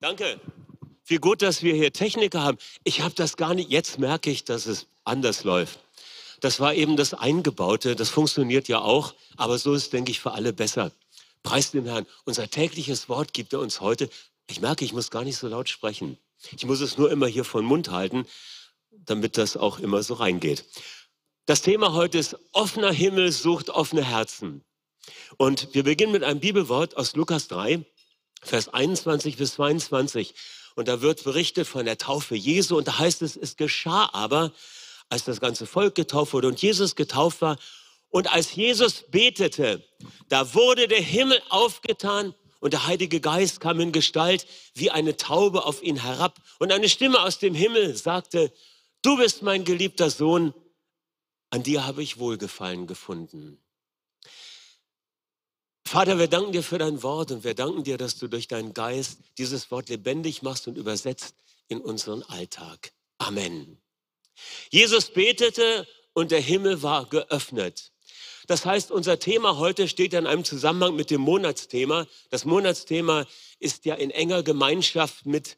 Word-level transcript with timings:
Danke. 0.00 0.40
Wie 1.06 1.16
gut, 1.16 1.42
dass 1.42 1.62
wir 1.62 1.74
hier 1.74 1.92
Techniker 1.92 2.42
haben. 2.42 2.58
Ich 2.84 3.00
habe 3.00 3.14
das 3.14 3.36
gar 3.36 3.54
nicht. 3.54 3.70
Jetzt 3.70 3.98
merke 3.98 4.30
ich, 4.30 4.44
dass 4.44 4.66
es 4.66 4.86
anders 5.04 5.42
läuft. 5.42 5.80
Das 6.40 6.60
war 6.60 6.74
eben 6.74 6.96
das 6.96 7.14
Eingebaute. 7.14 7.96
Das 7.96 8.10
funktioniert 8.10 8.68
ja 8.68 8.80
auch. 8.80 9.14
Aber 9.36 9.58
so 9.58 9.74
ist, 9.74 9.92
denke 9.92 10.12
ich, 10.12 10.20
für 10.20 10.32
alle 10.32 10.52
besser. 10.52 10.92
Preis 11.42 11.72
dem 11.72 11.86
Herrn. 11.86 12.06
Unser 12.24 12.48
tägliches 12.48 13.08
Wort 13.08 13.32
gibt 13.32 13.52
er 13.52 13.60
uns 13.60 13.80
heute. 13.80 14.08
Ich 14.48 14.60
merke, 14.60 14.84
ich 14.84 14.92
muss 14.92 15.10
gar 15.10 15.24
nicht 15.24 15.36
so 15.36 15.48
laut 15.48 15.68
sprechen. 15.68 16.16
Ich 16.56 16.64
muss 16.64 16.80
es 16.80 16.96
nur 16.96 17.10
immer 17.10 17.26
hier 17.26 17.44
vor 17.44 17.60
den 17.60 17.66
Mund 17.66 17.90
halten, 17.90 18.24
damit 18.90 19.36
das 19.36 19.56
auch 19.56 19.80
immer 19.80 20.02
so 20.02 20.14
reingeht. 20.14 20.64
Das 21.46 21.62
Thema 21.62 21.92
heute 21.92 22.18
ist 22.18 22.36
offener 22.52 22.92
Himmel 22.92 23.32
sucht 23.32 23.70
offene 23.70 24.04
Herzen. 24.04 24.62
Und 25.38 25.74
wir 25.74 25.82
beginnen 25.82 26.12
mit 26.12 26.22
einem 26.22 26.40
Bibelwort 26.40 26.96
aus 26.96 27.16
Lukas 27.16 27.48
3, 27.48 27.84
Vers 28.42 28.68
21 28.68 29.36
bis 29.36 29.54
22. 29.54 30.34
Und 30.74 30.88
da 30.88 31.00
wird 31.00 31.24
berichtet 31.24 31.66
von 31.66 31.84
der 31.84 31.98
Taufe 31.98 32.34
Jesu. 32.34 32.76
Und 32.76 32.88
da 32.88 32.98
heißt 32.98 33.22
es, 33.22 33.36
es 33.36 33.56
geschah 33.56 34.10
aber, 34.12 34.52
als 35.08 35.24
das 35.24 35.40
ganze 35.40 35.66
Volk 35.66 35.94
getauft 35.94 36.32
wurde 36.32 36.48
und 36.48 36.60
Jesus 36.60 36.94
getauft 36.94 37.40
war. 37.40 37.58
Und 38.10 38.32
als 38.32 38.54
Jesus 38.54 39.04
betete, 39.10 39.82
da 40.28 40.54
wurde 40.54 40.88
der 40.88 41.00
Himmel 41.00 41.40
aufgetan 41.48 42.34
und 42.60 42.72
der 42.72 42.86
Heilige 42.86 43.20
Geist 43.20 43.60
kam 43.60 43.80
in 43.80 43.92
Gestalt 43.92 44.46
wie 44.74 44.90
eine 44.90 45.16
Taube 45.16 45.64
auf 45.64 45.82
ihn 45.82 45.96
herab. 45.96 46.40
Und 46.58 46.72
eine 46.72 46.88
Stimme 46.88 47.20
aus 47.20 47.38
dem 47.38 47.54
Himmel 47.54 47.96
sagte, 47.96 48.52
du 49.02 49.16
bist 49.16 49.42
mein 49.42 49.64
geliebter 49.64 50.10
Sohn, 50.10 50.54
an 51.50 51.62
dir 51.62 51.86
habe 51.86 52.02
ich 52.02 52.18
Wohlgefallen 52.18 52.86
gefunden. 52.86 53.58
Vater, 55.88 56.18
wir 56.18 56.28
danken 56.28 56.52
dir 56.52 56.62
für 56.62 56.76
dein 56.76 57.02
Wort 57.02 57.30
und 57.30 57.44
wir 57.44 57.54
danken 57.54 57.82
dir, 57.82 57.96
dass 57.96 58.18
du 58.18 58.28
durch 58.28 58.46
deinen 58.46 58.74
Geist 58.74 59.20
dieses 59.38 59.70
Wort 59.70 59.88
lebendig 59.88 60.42
machst 60.42 60.68
und 60.68 60.76
übersetzt 60.76 61.34
in 61.66 61.80
unseren 61.80 62.22
Alltag. 62.24 62.92
Amen. 63.16 63.80
Jesus 64.68 65.06
betete 65.08 65.88
und 66.12 66.30
der 66.30 66.42
Himmel 66.42 66.82
war 66.82 67.06
geöffnet. 67.06 67.90
Das 68.48 68.66
heißt, 68.66 68.90
unser 68.90 69.18
Thema 69.18 69.56
heute 69.56 69.88
steht 69.88 70.12
in 70.12 70.26
einem 70.26 70.44
Zusammenhang 70.44 70.94
mit 70.94 71.08
dem 71.08 71.22
Monatsthema. 71.22 72.06
Das 72.28 72.44
Monatsthema 72.44 73.24
ist 73.58 73.86
ja 73.86 73.94
in 73.94 74.10
enger 74.10 74.42
Gemeinschaft 74.42 75.24
mit 75.24 75.56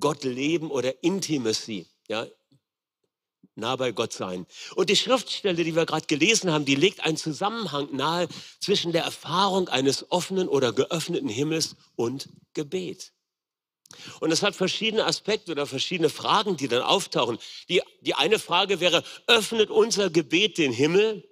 Gott 0.00 0.24
leben 0.24 0.72
oder 0.72 1.04
Intimacy. 1.04 1.86
Ja, 2.08 2.26
nah 3.58 3.76
bei 3.76 3.92
Gott 3.92 4.12
sein. 4.12 4.46
Und 4.76 4.88
die 4.88 4.96
Schriftstelle, 4.96 5.64
die 5.64 5.74
wir 5.74 5.86
gerade 5.86 6.06
gelesen 6.06 6.50
haben, 6.50 6.64
die 6.64 6.74
legt 6.74 7.04
einen 7.04 7.16
Zusammenhang 7.16 7.94
nahe 7.94 8.28
zwischen 8.60 8.92
der 8.92 9.04
Erfahrung 9.04 9.68
eines 9.68 10.10
offenen 10.10 10.48
oder 10.48 10.72
geöffneten 10.72 11.28
Himmels 11.28 11.76
und 11.96 12.28
Gebet. 12.54 13.12
Und 14.20 14.32
es 14.32 14.42
hat 14.42 14.54
verschiedene 14.54 15.04
Aspekte 15.06 15.52
oder 15.52 15.66
verschiedene 15.66 16.10
Fragen, 16.10 16.56
die 16.56 16.68
dann 16.68 16.82
auftauchen. 16.82 17.38
Die, 17.68 17.82
die 18.00 18.14
eine 18.14 18.38
Frage 18.38 18.80
wäre, 18.80 19.02
öffnet 19.26 19.70
unser 19.70 20.10
Gebet 20.10 20.58
den 20.58 20.72
Himmel? 20.72 21.24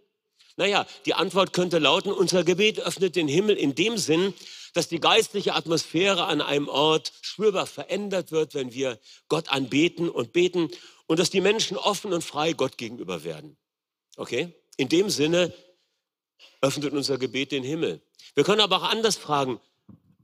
Naja, 0.56 0.86
die 1.04 1.12
Antwort 1.12 1.52
könnte 1.52 1.78
lauten, 1.78 2.12
unser 2.12 2.44
Gebet 2.44 2.80
öffnet 2.80 3.14
den 3.14 3.28
Himmel 3.28 3.56
in 3.56 3.74
dem 3.74 3.98
Sinn, 3.98 4.32
dass 4.72 4.88
die 4.88 5.00
geistliche 5.00 5.54
Atmosphäre 5.54 6.24
an 6.24 6.40
einem 6.40 6.68
Ort 6.68 7.12
spürbar 7.22 7.66
verändert 7.66 8.32
wird, 8.32 8.54
wenn 8.54 8.72
wir 8.72 8.98
Gott 9.28 9.50
anbeten 9.50 10.08
und 10.08 10.32
beten 10.32 10.70
und 11.06 11.18
dass 11.18 11.30
die 11.30 11.40
Menschen 11.40 11.76
offen 11.76 12.12
und 12.12 12.22
frei 12.22 12.52
Gott 12.52 12.78
gegenüber 12.78 13.24
werden. 13.24 13.56
Okay? 14.16 14.54
In 14.76 14.88
dem 14.88 15.10
Sinne 15.10 15.52
öffnet 16.60 16.92
unser 16.92 17.18
Gebet 17.18 17.52
den 17.52 17.62
Himmel. 17.62 18.00
Wir 18.34 18.44
können 18.44 18.60
aber 18.60 18.76
auch 18.78 18.90
anders 18.90 19.16
fragen, 19.16 19.60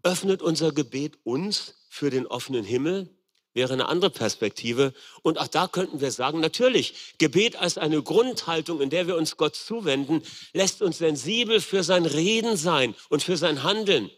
öffnet 0.03 0.43
unser 0.43 0.73
Gebet 0.73 1.19
uns 1.25 1.75
für 1.89 2.11
den 2.11 2.27
offenen 2.27 2.65
Himmel? 2.65 3.09
Wäre 3.55 3.75
eine 3.75 3.89
andere 3.89 4.11
Perspektive. 4.11 4.95
Und 5.21 5.39
auch 5.39 5.47
da 5.47 5.69
könnten 5.69 6.01
wir 6.01 6.11
sagen, 6.11 6.41
natürlich, 6.41 7.15
Gebet 7.19 7.57
als 7.57 7.77
eine 7.77 8.03
Grundhaltung, 8.03 8.81
in 8.81 8.89
der 8.89 9.07
wir 9.07 9.17
uns 9.17 9.37
Gott 9.37 9.55
zuwenden, 9.57 10.23
lässt 10.55 10.81
uns 10.81 10.99
sensibel 10.99 11.61
für 11.61 11.83
sein 11.83 12.07
Reden 12.07 12.57
sein 12.57 12.95
und 13.11 13.23
für 13.23 13.37
sein 13.37 13.63
Handeln. 13.63 14.11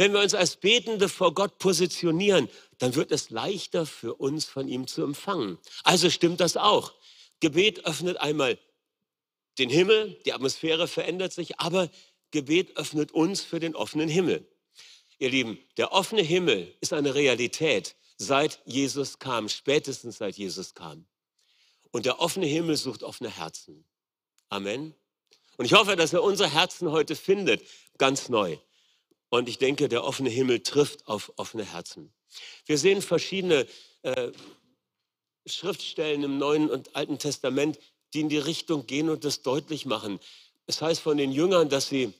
Wenn 0.00 0.14
wir 0.14 0.20
uns 0.20 0.32
als 0.32 0.56
Betende 0.56 1.10
vor 1.10 1.34
Gott 1.34 1.58
positionieren, 1.58 2.48
dann 2.78 2.94
wird 2.94 3.12
es 3.12 3.28
leichter 3.28 3.84
für 3.84 4.14
uns 4.14 4.46
von 4.46 4.66
ihm 4.66 4.86
zu 4.86 5.02
empfangen. 5.02 5.58
Also 5.84 6.08
stimmt 6.08 6.40
das 6.40 6.56
auch. 6.56 6.94
Gebet 7.40 7.84
öffnet 7.84 8.16
einmal 8.16 8.58
den 9.58 9.68
Himmel, 9.68 10.18
die 10.24 10.32
Atmosphäre 10.32 10.88
verändert 10.88 11.34
sich, 11.34 11.60
aber 11.60 11.90
Gebet 12.30 12.78
öffnet 12.78 13.12
uns 13.12 13.42
für 13.42 13.60
den 13.60 13.76
offenen 13.76 14.08
Himmel. 14.08 14.48
Ihr 15.18 15.28
Lieben, 15.28 15.58
der 15.76 15.92
offene 15.92 16.22
Himmel 16.22 16.74
ist 16.80 16.94
eine 16.94 17.14
Realität, 17.14 17.94
seit 18.16 18.62
Jesus 18.64 19.18
kam, 19.18 19.50
spätestens 19.50 20.16
seit 20.16 20.38
Jesus 20.38 20.74
kam. 20.74 21.04
Und 21.90 22.06
der 22.06 22.20
offene 22.20 22.46
Himmel 22.46 22.76
sucht 22.76 23.02
offene 23.02 23.28
Herzen. 23.28 23.84
Amen. 24.48 24.94
Und 25.58 25.66
ich 25.66 25.74
hoffe, 25.74 25.94
dass 25.94 26.14
er 26.14 26.22
unsere 26.22 26.50
Herzen 26.50 26.90
heute 26.90 27.16
findet, 27.16 27.62
ganz 27.98 28.30
neu. 28.30 28.56
Und 29.30 29.48
ich 29.48 29.58
denke, 29.58 29.88
der 29.88 30.04
offene 30.04 30.28
Himmel 30.28 30.60
trifft 30.60 31.06
auf 31.06 31.32
offene 31.36 31.64
Herzen. 31.64 32.12
Wir 32.66 32.78
sehen 32.78 33.00
verschiedene 33.00 33.66
äh, 34.02 34.32
Schriftstellen 35.46 36.22
im 36.22 36.38
Neuen 36.38 36.68
und 36.68 36.94
Alten 36.94 37.18
Testament, 37.18 37.78
die 38.12 38.20
in 38.20 38.28
die 38.28 38.38
Richtung 38.38 38.86
gehen 38.86 39.08
und 39.08 39.24
das 39.24 39.42
deutlich 39.42 39.86
machen. 39.86 40.20
Es 40.66 40.82
heißt 40.82 41.00
von 41.00 41.16
den 41.16 41.32
Jüngern, 41.32 41.68
dass 41.68 41.88
sie 41.88 42.12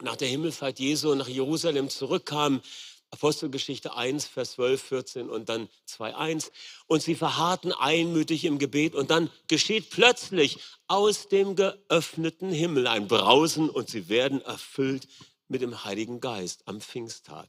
nach 0.00 0.16
der 0.16 0.28
Himmelfahrt 0.28 0.78
Jesu 0.78 1.14
nach 1.14 1.28
Jerusalem 1.28 1.88
zurückkamen. 1.88 2.62
Apostelgeschichte 3.10 3.94
1, 3.94 4.26
Vers 4.26 4.52
12, 4.52 4.82
14 4.82 5.30
und 5.30 5.48
dann 5.48 5.68
2, 5.86 6.16
1. 6.16 6.52
Und 6.86 7.02
sie 7.02 7.14
verharrten 7.14 7.72
einmütig 7.72 8.44
im 8.44 8.58
Gebet 8.58 8.94
und 8.94 9.10
dann 9.10 9.30
geschieht 9.48 9.90
plötzlich 9.90 10.58
aus 10.86 11.28
dem 11.28 11.56
geöffneten 11.56 12.50
Himmel 12.50 12.86
ein 12.86 13.08
Brausen 13.08 13.70
und 13.70 13.88
sie 13.88 14.08
werden 14.08 14.42
erfüllt 14.42 15.08
mit 15.48 15.62
dem 15.62 15.84
Heiligen 15.84 16.20
Geist 16.20 16.62
am 16.66 16.80
Pfingsttag. 16.80 17.48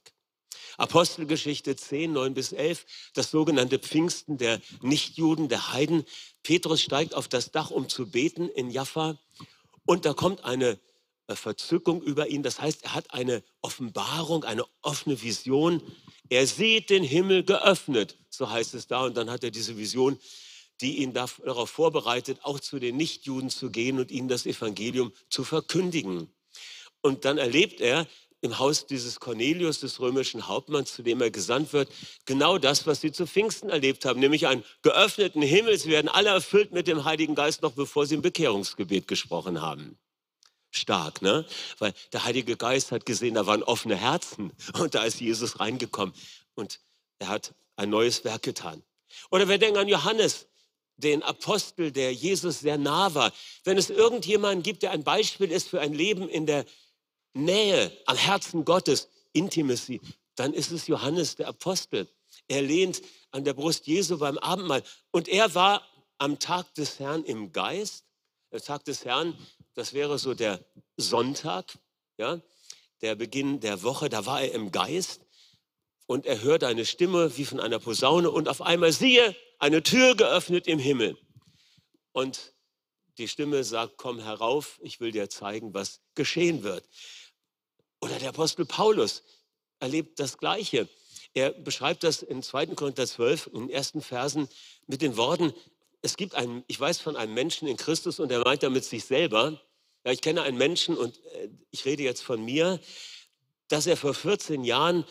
Apostelgeschichte 0.77 1.75
10, 1.75 2.13
9 2.13 2.33
bis 2.33 2.51
11, 2.51 2.85
das 3.13 3.31
sogenannte 3.31 3.79
Pfingsten 3.79 4.37
der 4.37 4.61
Nichtjuden, 4.81 5.49
der 5.49 5.73
Heiden. 5.73 6.05
Petrus 6.43 6.81
steigt 6.81 7.15
auf 7.15 7.27
das 7.27 7.51
Dach, 7.51 7.71
um 7.71 7.89
zu 7.89 8.09
beten 8.09 8.49
in 8.49 8.69
Jaffa. 8.69 9.17
Und 9.85 10.05
da 10.05 10.13
kommt 10.13 10.43
eine 10.43 10.79
äh, 11.27 11.35
Verzückung 11.35 12.01
über 12.01 12.27
ihn. 12.27 12.43
Das 12.43 12.61
heißt, 12.61 12.83
er 12.83 12.93
hat 12.93 13.13
eine 13.13 13.43
Offenbarung, 13.61 14.43
eine 14.43 14.65
offene 14.81 15.21
Vision. 15.21 15.81
Er 16.29 16.45
sieht 16.45 16.89
den 16.89 17.03
Himmel 17.03 17.43
geöffnet, 17.43 18.17
so 18.29 18.49
heißt 18.49 18.73
es 18.73 18.87
da. 18.87 19.05
Und 19.05 19.17
dann 19.17 19.29
hat 19.29 19.43
er 19.43 19.51
diese 19.51 19.77
Vision, 19.77 20.19
die 20.81 20.97
ihn 20.97 21.13
darauf 21.13 21.69
vorbereitet, 21.69 22.39
auch 22.43 22.59
zu 22.59 22.79
den 22.79 22.97
Nichtjuden 22.97 23.49
zu 23.49 23.71
gehen 23.71 23.99
und 23.99 24.11
ihnen 24.11 24.27
das 24.27 24.45
Evangelium 24.45 25.11
zu 25.29 25.43
verkündigen. 25.43 26.29
Und 27.01 27.25
dann 27.25 27.37
erlebt 27.37 27.81
er 27.81 28.07
im 28.41 28.59
Haus 28.59 28.85
dieses 28.85 29.19
Cornelius, 29.19 29.79
des 29.79 29.99
römischen 29.99 30.47
Hauptmanns, 30.47 30.93
zu 30.93 31.01
dem 31.01 31.21
er 31.21 31.31
gesandt 31.31 31.73
wird, 31.73 31.89
genau 32.25 32.57
das, 32.57 32.85
was 32.85 33.01
sie 33.01 33.11
zu 33.11 33.25
Pfingsten 33.25 33.69
erlebt 33.69 34.05
haben, 34.05 34.19
nämlich 34.19 34.47
einen 34.47 34.63
geöffneten 34.83 35.41
Himmel. 35.41 35.77
Sie 35.77 35.89
werden 35.89 36.07
alle 36.07 36.29
erfüllt 36.29 36.71
mit 36.71 36.87
dem 36.87 37.03
Heiligen 37.03 37.35
Geist, 37.35 37.61
noch 37.61 37.73
bevor 37.73 38.05
sie 38.05 38.15
im 38.15 38.21
Bekehrungsgebet 38.21 39.07
gesprochen 39.07 39.61
haben. 39.61 39.97
Stark, 40.69 41.21
ne? 41.21 41.45
Weil 41.79 41.93
der 42.13 42.25
Heilige 42.25 42.57
Geist 42.57 42.91
hat 42.91 43.05
gesehen, 43.05 43.33
da 43.33 43.47
waren 43.47 43.63
offene 43.63 43.95
Herzen 43.95 44.51
und 44.79 44.93
da 44.93 45.03
ist 45.03 45.19
Jesus 45.19 45.59
reingekommen 45.59 46.13
und 46.55 46.79
er 47.19 47.29
hat 47.29 47.53
ein 47.75 47.89
neues 47.89 48.23
Werk 48.23 48.43
getan. 48.43 48.83
Oder 49.31 49.47
wir 49.47 49.57
denken 49.57 49.79
an 49.79 49.87
Johannes, 49.87 50.47
den 50.97 51.23
Apostel, 51.23 51.91
der 51.91 52.11
Jesus 52.13 52.59
sehr 52.59 52.77
nah 52.77 53.13
war. 53.13 53.31
Wenn 53.63 53.77
es 53.77 53.89
irgendjemanden 53.89 54.63
gibt, 54.63 54.81
der 54.83 54.91
ein 54.91 55.03
Beispiel 55.03 55.51
ist 55.51 55.69
für 55.69 55.79
ein 55.79 55.93
Leben 55.93 56.27
in 56.27 56.45
der 56.45 56.65
Nähe 57.33 57.91
am 58.05 58.17
Herzen 58.17 58.65
Gottes, 58.65 59.09
Intimacy, 59.33 60.01
dann 60.35 60.53
ist 60.53 60.71
es 60.71 60.87
Johannes 60.87 61.35
der 61.35 61.47
Apostel. 61.47 62.07
Er 62.47 62.61
lehnt 62.61 63.01
an 63.31 63.43
der 63.43 63.53
Brust 63.53 63.87
Jesu 63.87 64.17
beim 64.17 64.37
Abendmahl. 64.37 64.83
Und 65.11 65.27
er 65.27 65.53
war 65.55 65.81
am 66.17 66.39
Tag 66.39 66.73
des 66.75 66.99
Herrn 66.99 67.23
im 67.23 67.51
Geist. 67.51 68.05
Der 68.51 68.61
Tag 68.61 68.85
des 68.85 69.05
Herrn, 69.05 69.37
das 69.73 69.93
wäre 69.93 70.17
so 70.17 70.33
der 70.33 70.63
Sonntag, 70.95 71.77
ja, 72.17 72.41
der 73.01 73.15
Beginn 73.15 73.59
der 73.59 73.83
Woche, 73.83 74.09
da 74.09 74.25
war 74.25 74.41
er 74.41 74.53
im 74.53 74.71
Geist 74.71 75.21
und 76.07 76.25
er 76.25 76.41
hört 76.41 76.63
eine 76.63 76.85
Stimme 76.85 77.37
wie 77.37 77.45
von 77.45 77.59
einer 77.59 77.79
Posaune 77.79 78.31
und 78.31 78.47
auf 78.47 78.61
einmal 78.61 78.91
siehe, 78.91 79.35
eine 79.59 79.83
Tür 79.83 80.15
geöffnet 80.15 80.65
im 80.67 80.79
Himmel. 80.79 81.17
Und 82.13 82.53
die 83.17 83.27
Stimme 83.27 83.63
sagt, 83.63 83.97
komm 83.97 84.19
herauf, 84.19 84.79
ich 84.81 84.99
will 84.99 85.11
dir 85.11 85.29
zeigen, 85.29 85.73
was 85.73 86.01
geschehen 86.15 86.63
wird. 86.63 86.87
Oder 88.01 88.19
der 88.19 88.29
Apostel 88.29 88.65
Paulus 88.65 89.23
erlebt 89.79 90.19
das 90.19 90.37
Gleiche. 90.37 90.87
Er 91.33 91.51
beschreibt 91.51 92.03
das 92.03 92.23
in 92.23 92.41
2. 92.41 92.67
Korinther 92.67 93.05
12, 93.05 93.47
in 93.53 93.59
den 93.61 93.69
ersten 93.69 94.01
Versen, 94.01 94.47
mit 94.87 95.01
den 95.01 95.17
Worten, 95.17 95.53
es 96.01 96.15
gibt 96.15 96.35
einen, 96.35 96.63
ich 96.67 96.79
weiß 96.79 96.99
von 96.99 97.15
einem 97.15 97.33
Menschen 97.33 97.67
in 97.67 97.77
Christus 97.77 98.19
und 98.19 98.31
er 98.31 98.39
meint 98.43 98.63
damit 98.63 98.85
sich 98.85 99.03
selber. 99.05 99.61
Ja, 100.05 100.11
ich 100.11 100.21
kenne 100.21 100.43
einen 100.43 100.57
Menschen 100.57 100.95
und 100.95 101.17
äh, 101.33 101.49
ich 101.71 101.85
rede 101.85 102.03
jetzt 102.03 102.23
von 102.23 102.43
mir, 102.43 102.79
dass 103.67 103.87
er 103.87 103.97
vor 103.97 104.13
14 104.13 104.63
Jahren 104.63 105.05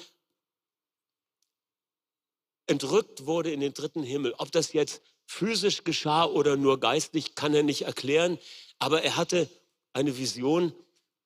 entrückt 2.67 3.27
wurde 3.27 3.53
in 3.53 3.61
den 3.61 3.75
dritten 3.75 4.03
Himmel. 4.03 4.35
Ob 4.39 4.51
das 4.53 4.73
jetzt 4.73 5.03
physisch 5.27 5.85
geschah 5.85 6.25
oder 6.25 6.57
nur 6.57 6.81
geistlich, 6.81 7.35
kann 7.35 7.55
er 7.55 7.63
nicht 7.63 7.83
erklären. 7.83 8.39
Aber 8.79 9.03
er 9.03 9.17
hatte 9.17 9.49
eine 9.93 10.17
Vision 10.17 10.73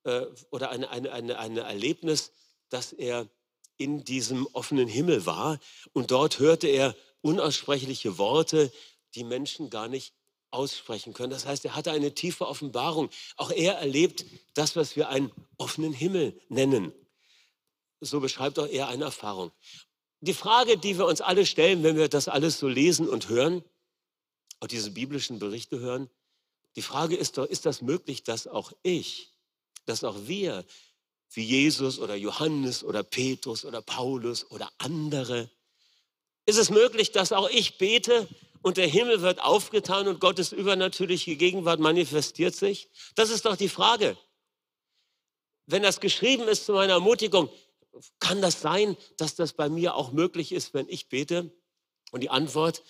äh, 0.05 0.27
oder 0.51 0.71
eine, 0.71 0.91
eine, 0.91 1.13
eine, 1.13 1.39
ein 1.39 1.57
Erlebnis, 1.57 2.33
dass 2.69 2.93
er 2.93 3.29
in 3.77 4.05
diesem 4.05 4.47
offenen 4.53 4.89
Himmel 4.89 5.27
war. 5.27 5.59
Und 5.93 6.11
dort 6.11 6.39
hörte 6.39 6.69
er 6.69 6.95
unaussprechliche 7.23 8.19
Worte, 8.19 8.73
die 9.15 9.25
Menschen 9.25 9.71
gar 9.71 9.89
nicht 9.89 10.15
aussprechen 10.51 11.13
können. 11.13 11.31
Das 11.31 11.47
heißt, 11.47 11.65
er 11.65 11.75
hatte 11.75 11.93
eine 11.93 12.15
tiefe 12.15 12.47
Offenbarung. 12.47 13.11
Auch 13.37 13.51
er 13.51 13.75
erlebt 13.79 14.25
das, 14.55 14.77
was 14.77 14.97
wir 14.97 15.09
einen 15.09 15.33
offenen 15.57 15.93
Himmel 15.93 16.39
nennen. 16.49 16.93
So 18.01 18.21
beschreibt 18.21 18.59
auch 18.59 18.67
er 18.67 18.89
eine 18.89 19.05
Erfahrung. 19.05 19.53
Die 20.21 20.35
Frage, 20.35 20.77
die 20.77 20.99
wir 20.99 21.07
uns 21.07 21.21
alle 21.21 21.47
stellen, 21.47 21.83
wenn 21.83 21.97
wir 21.97 22.09
das 22.09 22.29
alles 22.29 22.59
so 22.59 22.69
lesen 22.69 23.09
und 23.09 23.29
hören, 23.29 23.65
auch 24.61 24.67
diese 24.67 24.91
biblischen 24.91 25.39
Berichte 25.39 25.79
hören, 25.79 26.11
die 26.77 26.83
Frage 26.83 27.17
ist 27.17 27.39
doch, 27.39 27.47
ist 27.47 27.67
das 27.67 27.81
möglich, 27.81 28.23
dass 28.23 28.47
auch 28.47 28.73
ich, 28.83 29.33
dass 29.87 30.05
auch 30.05 30.27
wir, 30.27 30.65
wie 31.33 31.45
Jesus 31.45 31.99
oder 31.99 32.15
Johannes 32.15 32.83
oder 32.85 33.03
Petrus 33.03 33.65
oder 33.65 33.83
Paulus 33.83 34.51
oder 34.51 34.71
andere, 34.79 35.51
ist 36.47 36.59
es 36.59 36.71
möglich, 36.71 37.13
dass 37.13 37.33
auch 37.33 37.49
ich 37.51 37.79
bete 37.79 38.29
und 38.63 38.77
der 38.77 38.89
Himmel 38.89 39.23
wird 39.23 39.41
aufgetan 39.41 40.09
und 40.09 40.21
Gottes 40.21 40.53
übernatürliche 40.53 41.37
Gegenwart 41.37 41.81
manifestiert 41.81 42.55
sich? 42.55 42.89
Das 43.15 43.31
ist 43.31 43.45
doch 43.45 43.57
die 43.57 43.69
Frage. 43.69 44.17
Wenn 45.67 45.83
das 45.83 46.01
geschrieben 46.01 46.49
ist 46.49 46.67
zu 46.67 46.73
meiner 46.73 46.95
Ermutigung, 46.95 47.49
kann 48.19 48.43
das 48.43 48.61
sein, 48.61 48.97
dass 49.17 49.35
das 49.35 49.53
bei 49.53 49.69
mir 49.69 49.95
auch 49.95 50.13
möglich 50.13 50.53
ist, 50.53 50.75
wenn 50.75 50.89
ich 50.89 51.09
bete? 51.09 51.51
Und 52.11 52.23
die 52.23 52.31
Antwort 52.31 52.83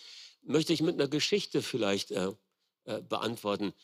möchte 0.43 0.72
ich 0.72 0.81
mit 0.81 0.94
einer 0.94 1.08
Geschichte 1.08 1.62
vielleicht 1.62 2.10
äh, 2.10 2.32
äh, 2.84 3.02
beantworten. 3.02 3.75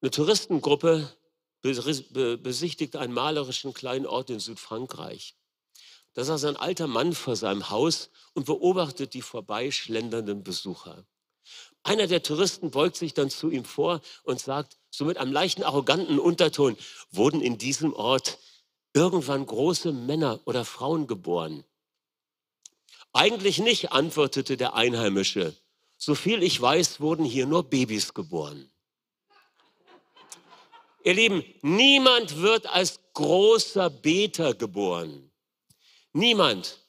Eine 0.00 0.10
Touristengruppe 0.10 1.10
besichtigt 1.62 2.96
einen 2.96 3.12
malerischen 3.12 3.74
kleinen 3.74 4.06
Ort 4.06 4.30
in 4.30 4.40
Südfrankreich. 4.40 5.34
Da 6.14 6.24
saß 6.24 6.44
ein 6.44 6.56
alter 6.56 6.86
Mann 6.86 7.12
vor 7.12 7.36
seinem 7.36 7.70
Haus 7.70 8.10
und 8.34 8.46
beobachtet 8.46 9.14
die 9.14 9.22
vorbeischlendernden 9.22 10.42
Besucher. 10.42 11.04
Einer 11.82 12.06
der 12.06 12.22
Touristen 12.22 12.70
beugt 12.70 12.96
sich 12.96 13.14
dann 13.14 13.30
zu 13.30 13.50
ihm 13.50 13.64
vor 13.64 14.00
und 14.24 14.40
sagt, 14.40 14.78
so 14.90 15.04
mit 15.04 15.16
einem 15.16 15.32
leichten 15.32 15.62
arroganten 15.62 16.18
Unterton, 16.18 16.76
wurden 17.10 17.40
in 17.40 17.56
diesem 17.56 17.92
Ort 17.92 18.38
irgendwann 18.92 19.46
große 19.46 19.92
Männer 19.92 20.40
oder 20.44 20.64
Frauen 20.64 21.06
geboren? 21.06 21.64
Eigentlich 23.12 23.58
nicht, 23.58 23.92
antwortete 23.92 24.56
der 24.56 24.74
Einheimische. 24.74 25.54
So 25.96 26.14
viel 26.14 26.42
ich 26.42 26.60
weiß, 26.60 27.00
wurden 27.00 27.24
hier 27.24 27.46
nur 27.46 27.64
Babys 27.64 28.12
geboren. 28.14 28.70
Ihr 31.04 31.14
Lieben, 31.14 31.44
niemand 31.62 32.40
wird 32.40 32.66
als 32.66 33.00
großer 33.14 33.90
Beter 33.90 34.54
geboren. 34.54 35.30
Niemand. 36.12 36.80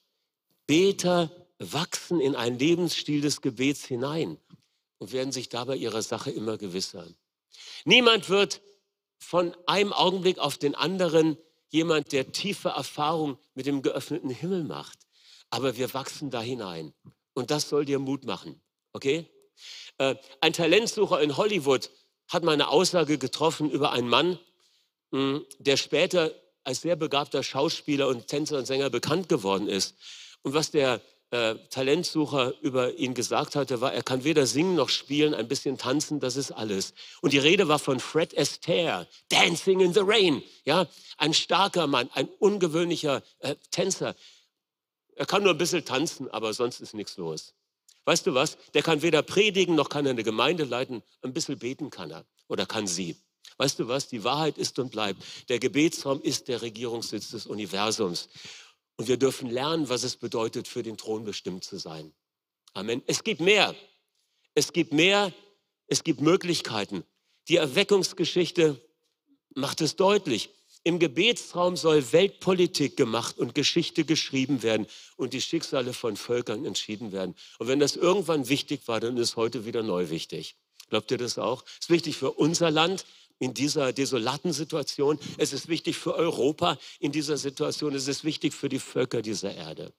Beter 0.66 1.32
wachsen 1.60 2.22
in 2.22 2.36
einen 2.36 2.60
Lebensstil 2.60 3.22
des 3.22 3.42
Gebets 3.42 3.86
hinein 3.86 4.38
und 4.98 5.12
werden 5.12 5.32
sich 5.32 5.50
dabei 5.50 5.76
ihrer 5.76 6.02
Sache 6.02 6.32
immer 6.32 6.58
gewisser. 6.58 7.08
Niemand 7.86 8.30
wird 8.30 8.62
von 9.18 9.56
einem 9.66 9.94
Augenblick 9.94 10.40
auf 10.40 10.58
den 10.58 10.76
anderen 10.76 11.38
jemand, 11.70 12.12
der 12.12 12.32
tiefe 12.32 12.70
Erfahrung 12.70 13.38
mit 13.54 13.66
dem 13.66 13.82
geöffneten 13.82 14.30
Himmel 14.30 14.64
macht. 14.64 15.00
Aber 15.50 15.78
wir 15.78 15.94
wachsen 15.94 16.30
da 16.30 16.42
hinein. 16.42 16.94
Und 17.34 17.52
das 17.52 17.70
soll 17.70 17.86
dir 17.86 18.00
Mut 18.00 18.26
machen. 18.26 18.62
Okay? 18.94 19.28
Äh, 19.98 20.16
ein 20.42 20.54
Talentsucher 20.54 21.22
in 21.22 21.38
Hollywood 21.38 21.90
hat 22.30 22.44
mal 22.44 22.54
eine 22.54 22.70
Aussage 22.70 23.18
getroffen 23.18 23.70
über 23.70 23.92
einen 23.92 24.08
Mann, 24.08 24.40
hm, 25.12 25.46
der 25.58 25.78
später 25.78 26.32
als 26.64 26.82
sehr 26.82 26.96
begabter 26.96 27.44
Schauspieler 27.44 28.08
und 28.08 28.28
Tänzer 28.28 28.58
und 28.58 28.66
Sänger 28.66 28.90
bekannt 28.90 29.28
geworden 29.28 29.68
ist. 29.68 29.96
Und 30.44 30.54
was 30.54 30.72
der 30.72 31.02
äh, 31.32 31.56
Talentsucher 31.70 32.54
über 32.62 32.94
ihn 32.96 33.14
gesagt 33.14 33.56
hatte, 33.56 33.82
war, 33.82 33.94
er 33.94 34.04
kann 34.04 34.24
weder 34.24 34.46
singen 34.46 34.76
noch 34.76 34.90
spielen, 34.90 35.34
ein 35.34 35.48
bisschen 35.48 35.78
tanzen, 35.78 36.20
das 36.20 36.36
ist 36.36 36.52
alles. 36.52 36.94
Und 37.22 37.34
die 37.34 37.38
Rede 37.38 37.68
war 37.68 37.80
von 37.80 38.00
Fred 38.00 38.38
Astaire, 38.38 39.08
Dancing 39.30 39.80
in 39.80 39.94
the 39.94 40.02
Rain. 40.04 40.44
Ja, 40.66 40.88
ein 41.18 41.34
starker 41.34 41.88
Mann, 41.88 42.10
ein 42.14 42.28
ungewöhnlicher 42.40 43.22
äh, 43.40 43.56
Tänzer. 43.72 44.16
Er 45.16 45.26
kann 45.26 45.44
nur 45.44 45.54
ein 45.54 45.58
bisschen 45.58 45.86
tanzen, 45.86 46.30
aber 46.30 46.54
sonst 46.54 46.80
ist 46.80 46.94
nichts 46.94 47.18
los. 47.18 47.54
Weißt 48.10 48.26
du 48.26 48.34
was? 48.34 48.58
Der 48.74 48.82
kann 48.82 49.04
weder 49.04 49.22
predigen 49.22 49.76
noch 49.76 49.88
kann 49.88 50.08
er 50.08 50.14
eine 50.14 50.24
Gemeinde 50.24 50.64
leiten. 50.64 51.04
Ein 51.22 51.32
bisschen 51.32 51.60
beten 51.60 51.92
kann 51.92 52.10
er 52.10 52.26
oder 52.48 52.66
kann 52.66 52.88
sie. 52.88 53.16
Weißt 53.58 53.78
du 53.78 53.88
was? 53.88 54.08
Die 54.08 54.24
Wahrheit 54.24 54.58
ist 54.58 54.80
und 54.80 54.90
bleibt. 54.90 55.22
Der 55.48 55.60
Gebetsraum 55.60 56.20
ist 56.20 56.48
der 56.48 56.64
Regierungssitz 56.64 57.30
des 57.30 57.46
Universums. 57.46 58.30
Und 58.96 59.10
wir 59.10 59.18
dürfen 59.18 59.48
lernen, 59.52 59.90
was 59.90 60.02
es 60.02 60.18
bedeutet, 60.18 60.68
für 60.68 60.82
den 60.82 60.98
Thron 60.98 61.24
bestimmt 61.24 61.64
zu 61.64 61.78
sein. 61.78 62.12
Amen. 62.74 63.04
Es 63.06 63.24
gibt 63.24 63.42
mehr. 63.42 63.76
Es 64.56 64.74
gibt 64.74 64.92
mehr. 64.92 65.32
Es 65.86 66.04
gibt 66.04 66.20
Möglichkeiten. 66.20 67.04
Die 67.48 67.58
Erweckungsgeschichte 67.58 68.82
macht 69.54 69.82
es 69.82 69.98
deutlich. 69.98 70.50
Im 70.84 71.00
Gebetsraum 71.00 71.76
soll 71.76 72.12
Weltpolitik 72.14 72.96
gemacht 72.96 73.38
und 73.38 73.54
Geschichte 73.54 74.06
geschrieben 74.06 74.64
werden 74.64 74.88
und 75.18 75.34
die 75.34 75.42
Schicksale 75.42 75.94
von 75.94 76.16
Völkern 76.16 76.66
entschieden 76.66 77.12
werden. 77.12 77.36
Und 77.58 77.68
wenn 77.68 77.80
das 77.80 77.96
irgendwann 77.96 78.48
wichtig 78.48 78.88
war, 78.88 79.00
dann 79.00 79.18
ist 79.18 79.36
heute 79.36 79.66
wieder 79.66 79.84
neu 79.84 80.10
wichtig. 80.10 80.56
Glaubt 80.90 81.12
ihr 81.12 81.18
das 81.18 81.38
auch? 81.38 81.64
Es 81.68 81.86
ist 81.86 81.90
wichtig 81.90 82.16
für 82.18 82.32
unser 82.32 82.72
Land, 82.72 83.06
in 83.40 83.54
dieser 83.54 83.94
desolaten 83.94 84.54
Situation. 84.54 85.18
Es 85.38 85.54
ist 85.54 85.70
wichtig 85.70 85.98
für 85.98 86.14
Europa 86.14 86.78
in 87.00 87.12
dieser 87.12 87.38
Situation. 87.38 87.96
Es 87.96 88.08
ist 88.08 88.24
wichtig 88.24 88.54
für 88.54 88.70
die 88.70 88.80
Völker 88.80 89.22
dieser 89.22 89.56
Erde. 89.56 89.94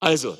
Also, 0.00 0.36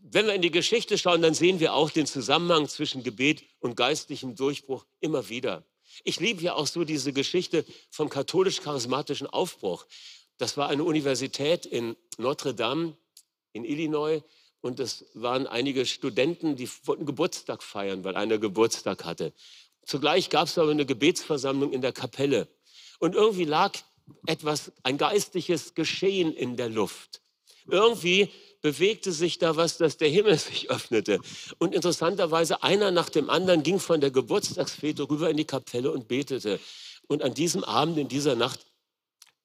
wenn 0.00 0.26
wir 0.26 0.34
in 0.34 0.42
die 0.42 0.50
Geschichte 0.50 0.96
schauen, 0.98 1.22
dann 1.22 1.34
sehen 1.34 1.60
wir 1.60 1.74
auch 1.74 1.90
den 1.90 2.06
Zusammenhang 2.06 2.68
zwischen 2.68 3.02
Gebet 3.02 3.44
und 3.60 3.76
geistlichem 3.76 4.34
Durchbruch 4.34 4.86
immer 5.00 5.28
wieder. 5.28 5.64
Ich 6.02 6.18
liebe 6.18 6.42
ja 6.42 6.54
auch 6.54 6.66
so 6.66 6.84
diese 6.84 7.12
Geschichte 7.12 7.64
vom 7.90 8.08
katholisch-charismatischen 8.08 9.26
Aufbruch. 9.26 9.86
Das 10.38 10.56
war 10.56 10.68
eine 10.68 10.84
Universität 10.84 11.66
in 11.66 11.96
Notre 12.18 12.54
Dame 12.54 12.96
in 13.52 13.64
Illinois 13.64 14.22
und 14.60 14.80
es 14.80 15.04
waren 15.14 15.46
einige 15.46 15.86
Studenten, 15.86 16.56
die 16.56 16.68
wollten 16.84 17.06
Geburtstag 17.06 17.62
feiern, 17.62 18.02
weil 18.02 18.16
einer 18.16 18.38
Geburtstag 18.38 19.04
hatte. 19.04 19.32
Zugleich 19.84 20.30
gab 20.30 20.48
es 20.48 20.58
aber 20.58 20.70
eine 20.70 20.86
Gebetsversammlung 20.86 21.72
in 21.72 21.82
der 21.82 21.92
Kapelle. 21.92 22.48
Und 22.98 23.14
irgendwie 23.14 23.44
lag 23.44 23.72
etwas, 24.26 24.72
ein 24.82 24.98
geistliches 24.98 25.74
Geschehen 25.74 26.32
in 26.34 26.56
der 26.56 26.70
Luft. 26.70 27.20
Irgendwie 27.66 28.30
bewegte 28.60 29.12
sich 29.12 29.38
da 29.38 29.56
was, 29.56 29.76
dass 29.78 29.96
der 29.96 30.08
Himmel 30.08 30.38
sich 30.38 30.70
öffnete. 30.70 31.20
Und 31.58 31.74
interessanterweise, 31.74 32.62
einer 32.62 32.90
nach 32.90 33.08
dem 33.08 33.30
anderen 33.30 33.62
ging 33.62 33.78
von 33.78 34.00
der 34.00 34.10
Geburtstagsfete 34.10 35.08
rüber 35.08 35.30
in 35.30 35.36
die 35.36 35.44
Kapelle 35.44 35.90
und 35.90 36.08
betete. 36.08 36.58
Und 37.06 37.22
an 37.22 37.34
diesem 37.34 37.62
Abend, 37.64 37.98
in 37.98 38.08
dieser 38.08 38.34
Nacht, 38.34 38.60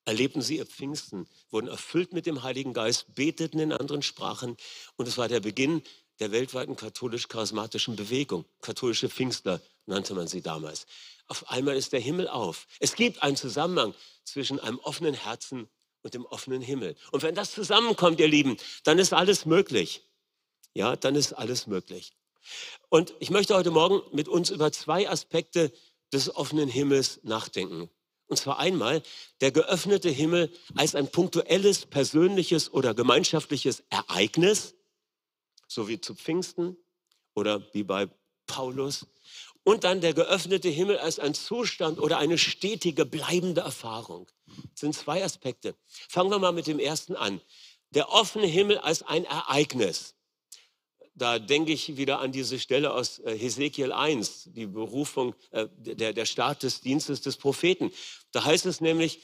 erlebten 0.05 0.41
sie 0.41 0.57
ihr 0.57 0.65
Pfingsten, 0.65 1.27
wurden 1.51 1.67
erfüllt 1.67 2.13
mit 2.13 2.25
dem 2.25 2.41
Heiligen 2.41 2.73
Geist, 2.73 3.13
beteten 3.13 3.59
in 3.59 3.71
anderen 3.71 4.01
Sprachen. 4.01 4.57
Und 4.95 5.07
es 5.07 5.17
war 5.17 5.27
der 5.27 5.39
Beginn 5.39 5.83
der 6.19 6.31
weltweiten 6.31 6.75
katholisch-charismatischen 6.75 7.95
Bewegung. 7.95 8.45
Katholische 8.61 9.09
Pfingstler 9.09 9.61
nannte 9.85 10.13
man 10.13 10.27
sie 10.27 10.41
damals. 10.41 10.87
Auf 11.27 11.49
einmal 11.49 11.75
ist 11.75 11.93
der 11.93 11.99
Himmel 11.99 12.27
auf. 12.27 12.67
Es 12.79 12.95
gibt 12.95 13.21
einen 13.21 13.35
Zusammenhang 13.35 13.93
zwischen 14.23 14.59
einem 14.59 14.79
offenen 14.79 15.13
Herzen 15.13 15.69
und 16.01 16.13
dem 16.13 16.25
offenen 16.25 16.61
Himmel. 16.61 16.95
Und 17.11 17.23
wenn 17.23 17.35
das 17.35 17.51
zusammenkommt, 17.51 18.19
ihr 18.19 18.27
Lieben, 18.27 18.57
dann 18.83 18.99
ist 18.99 19.13
alles 19.13 19.45
möglich. 19.45 20.03
Ja, 20.73 20.95
dann 20.95 21.15
ist 21.15 21.33
alles 21.33 21.67
möglich. 21.67 22.13
Und 22.89 23.13
ich 23.19 23.29
möchte 23.29 23.55
heute 23.55 23.71
Morgen 23.71 24.01
mit 24.13 24.27
uns 24.27 24.49
über 24.49 24.71
zwei 24.71 25.09
Aspekte 25.09 25.71
des 26.13 26.35
offenen 26.35 26.69
Himmels 26.69 27.19
nachdenken. 27.23 27.89
Und 28.27 28.37
zwar 28.37 28.59
einmal 28.59 29.01
der 29.41 29.51
geöffnete 29.51 30.09
Himmel 30.09 30.51
als 30.75 30.95
ein 30.95 31.09
punktuelles, 31.09 31.85
persönliches 31.87 32.71
oder 32.71 32.93
gemeinschaftliches 32.93 33.83
Ereignis 33.89 34.75
so 35.69 35.87
wie 35.87 36.01
zu 36.01 36.15
Pfingsten 36.15 36.75
oder 37.35 37.63
wie 37.73 37.83
bei 37.83 38.09
Paulus. 38.47 39.05
Und 39.69 39.83
dann 39.83 40.01
der 40.01 40.15
geöffnete 40.15 40.67
Himmel 40.67 40.97
als 40.97 41.19
ein 41.19 41.35
Zustand 41.35 41.99
oder 41.99 42.17
eine 42.17 42.39
stetige, 42.39 43.05
bleibende 43.05 43.61
Erfahrung. 43.61 44.27
Das 44.47 44.79
sind 44.79 44.95
zwei 44.95 45.23
Aspekte. 45.23 45.75
Fangen 45.85 46.31
wir 46.31 46.39
mal 46.39 46.53
mit 46.53 46.65
dem 46.65 46.79
ersten 46.79 47.15
an. 47.15 47.39
Der 47.91 48.11
offene 48.11 48.47
Himmel 48.47 48.79
als 48.79 49.03
ein 49.03 49.25
Ereignis. 49.25 50.15
Da 51.13 51.37
denke 51.37 51.71
ich 51.71 51.97
wieder 51.97 52.17
an 52.19 52.31
diese 52.31 52.57
Stelle 52.57 52.95
aus 52.95 53.19
äh, 53.19 53.37
Hesekiel 53.37 53.91
1, 53.91 54.53
die 54.53 54.65
Berufung, 54.65 55.35
äh, 55.51 55.67
der, 55.77 56.13
der 56.13 56.25
Start 56.25 56.63
des 56.63 56.81
Dienstes 56.81 57.21
des 57.21 57.37
Propheten. 57.37 57.91
Da 58.31 58.45
heißt 58.45 58.65
es 58.65 58.81
nämlich, 58.81 59.21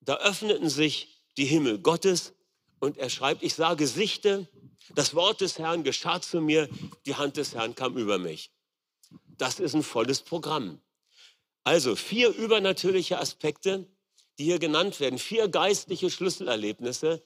da 0.00 0.16
öffneten 0.16 0.70
sich 0.70 1.22
die 1.36 1.44
Himmel 1.44 1.78
Gottes 1.78 2.32
Und 2.80 2.98
er 2.98 3.10
schreibt, 3.10 3.44
ich 3.44 3.54
sah 3.54 3.74
Gesichte, 3.74 4.48
das 4.96 5.14
Wort 5.14 5.40
des 5.40 5.60
Herrn 5.60 5.84
geschah 5.84 6.20
zu 6.20 6.40
mir, 6.40 6.68
die 7.06 7.14
Hand 7.14 7.36
des 7.36 7.54
Herrn 7.54 7.76
kam 7.76 7.96
über 7.96 8.18
mich. 8.18 8.50
Das 9.38 9.60
ist 9.60 9.74
ein 9.74 9.82
volles 9.82 10.22
Programm. 10.22 10.80
Also 11.64 11.96
vier 11.96 12.28
übernatürliche 12.28 13.18
Aspekte, 13.18 13.86
die 14.38 14.44
hier 14.44 14.58
genannt 14.58 15.00
werden, 15.00 15.18
vier 15.18 15.48
geistliche 15.48 16.10
Schlüsselerlebnisse. 16.10 17.22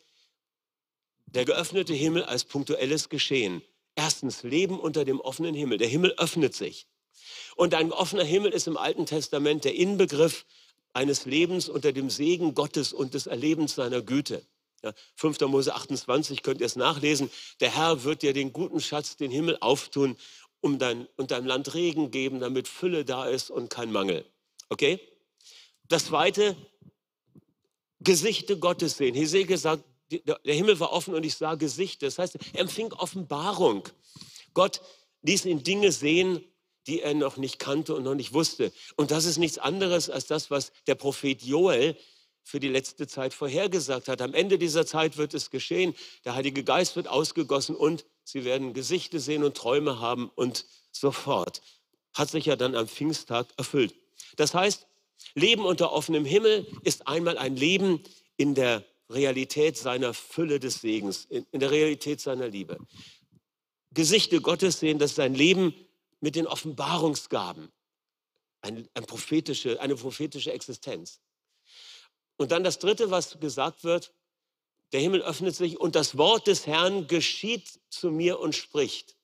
Der 1.27 1.45
geöffnete 1.45 1.93
Himmel 1.93 2.25
als 2.25 2.45
punktuelles 2.45 3.09
Geschehen. 3.09 3.63
Erstens, 3.95 4.43
Leben 4.45 4.79
unter 4.79 5.05
dem 5.05 5.21
offenen 5.21 5.55
Himmel. 5.55 5.79
Der 5.79 5.89
Himmel 5.89 6.15
öffnet 6.17 6.55
sich. 6.55 6.87
Und 7.57 7.75
ein 7.75 7.93
offener 7.93 8.25
Himmel 8.25 8.53
ist 8.53 8.69
im 8.69 8.77
Alten 8.77 9.07
Testament 9.07 9.65
der 9.65 9.75
Inbegriff 9.75 10.47
eines 10.93 11.27
Lebens 11.27 11.69
unter 11.69 11.93
dem 11.93 12.09
Segen 12.09 12.55
Gottes 12.55 12.93
und 12.93 13.15
des 13.15 13.27
Erlebens 13.27 13.75
seiner 13.75 14.01
Güte. 14.01 14.47
Ja, 14.83 14.93
5. 15.17 15.41
Mose 15.41 15.75
28 15.75 16.43
könnt 16.43 16.61
ihr 16.61 16.67
es 16.67 16.77
nachlesen. 16.77 17.31
Der 17.59 17.75
Herr 17.75 18.05
wird 18.05 18.23
dir 18.23 18.33
den 18.33 18.53
guten 18.53 18.81
Schatz, 18.81 19.17
den 19.17 19.33
Himmel 19.33 19.59
auftun 19.61 20.17
um 20.61 20.79
dein, 20.79 21.07
und 21.17 21.31
deinem 21.31 21.47
Land 21.47 21.75
Regen 21.75 22.11
geben, 22.11 22.41
damit 22.41 22.69
Fülle 22.69 23.05
da 23.05 23.27
ist 23.27 23.51
und 23.51 23.71
kein 23.71 23.93
Mangel. 23.93 24.25
Okay? 24.69 25.01
Das 25.89 26.07
zweite, 26.07 26.57
Gesichte 28.01 28.59
Gottes 28.59 28.97
sehen. 28.97 29.15
Hesekiel 29.15 29.59
sagt, 29.59 29.85
der 30.11 30.55
Himmel 30.55 30.79
war 30.81 30.93
offen 30.93 31.15
und 31.15 31.25
ich 31.25 31.35
sah 31.35 31.55
Gesichter. 31.55 32.07
Das 32.07 32.19
heißt, 32.19 32.39
er 32.53 32.61
empfing 32.61 32.93
Offenbarung. 32.93 33.89
Gott 34.55 34.81
ließ 35.23 35.45
ihn 35.47 35.63
Dinge 35.63 35.93
sehen, 35.93 36.45
die 36.87 37.03
er 37.03 37.15
noch 37.15 37.37
nicht 37.37 37.59
kannte 37.59 37.95
und 37.95 38.05
noch 38.05 38.15
nicht 38.15 38.33
wusste. 38.33 38.73
Und 38.97 39.11
das 39.11 39.25
ist 39.27 39.37
nichts 39.37 39.59
anderes 39.59 40.09
als 40.09 40.27
das, 40.27 40.51
was 40.51 40.73
der 40.87 40.95
Prophet 40.95 41.43
Joel 41.43 41.97
für 42.43 42.61
die 42.61 42.69
letzte 42.69 43.07
Zeit 43.07 43.35
vorhergesagt 43.35 44.09
hat. 44.09 44.23
Am 44.23 44.33
Ende 44.33 44.59
dieser 44.59 44.87
Zeit 44.87 45.19
wird 45.19 45.35
es 45.35 45.51
geschehen. 45.51 45.95
Der 46.25 46.35
Heilige 46.35 46.65
Geist 46.65 46.97
wird 46.97 47.07
ausgegossen 47.07 47.77
und 47.77 48.07
sie 48.29 48.45
werden 48.45 48.75
Gesichter 48.75 49.21
sehen 49.21 49.43
und 49.43 49.57
Träume 49.57 50.01
haben 50.01 50.31
und 50.35 50.67
sofort. 50.93 51.63
Hat 52.13 52.29
sich 52.29 52.47
ja 52.47 52.57
dann 52.57 52.75
am 52.75 52.87
Pfingsttag 52.87 53.47
erfüllt. 53.57 53.95
Das 54.37 54.55
heißt, 54.55 54.87
Leben 55.35 55.65
unter 55.65 55.93
offenem 55.93 56.25
Himmel 56.25 56.67
ist 56.85 57.07
einmal 57.07 57.39
ein 57.39 57.57
Leben 57.57 58.03
in 58.37 58.55
der 58.55 58.85
Realität 59.11 59.77
seiner 59.77 60.13
Fülle 60.13 60.61
des 60.61 60.81
Segens, 60.81 61.25
in, 61.25 61.47
der 61.53 61.71
Realität 61.71 62.21
seiner 62.21 62.49
Liebe. 62.49 62.79
Gesichter 63.93 64.41
Gottes 64.41 64.81
sehen, 64.81 64.99
das 64.99 65.13
ist 65.13 65.21
ein 65.21 65.35
Leben 65.35 65.75
mit 66.21 66.37
den 66.37 66.47
Offenbarungsgaben, 66.47 67.73
ein, 68.61 68.87
ein 68.93 69.07
prophetische, 69.07 69.81
eine 69.81 69.97
prophetische 69.97 70.53
Existenz. 70.53 71.21
Und 72.37 72.53
dann 72.53 72.63
das 72.63 72.79
Dritte, 72.79 73.11
was 73.11 73.41
gesagt 73.41 73.85
wird, 73.85 74.13
der 74.93 75.01
Himmel 75.01 75.23
öffnet 75.23 75.55
sich 75.55 75.79
und 75.79 75.95
das 75.95 76.17
Wort 76.17 76.47
des 76.47 76.67
Herrn 76.67 77.07
geschieht 77.07 77.81
zu 77.91 78.11
mir 78.11 78.41
und 78.41 78.55
spricht. 78.55 79.17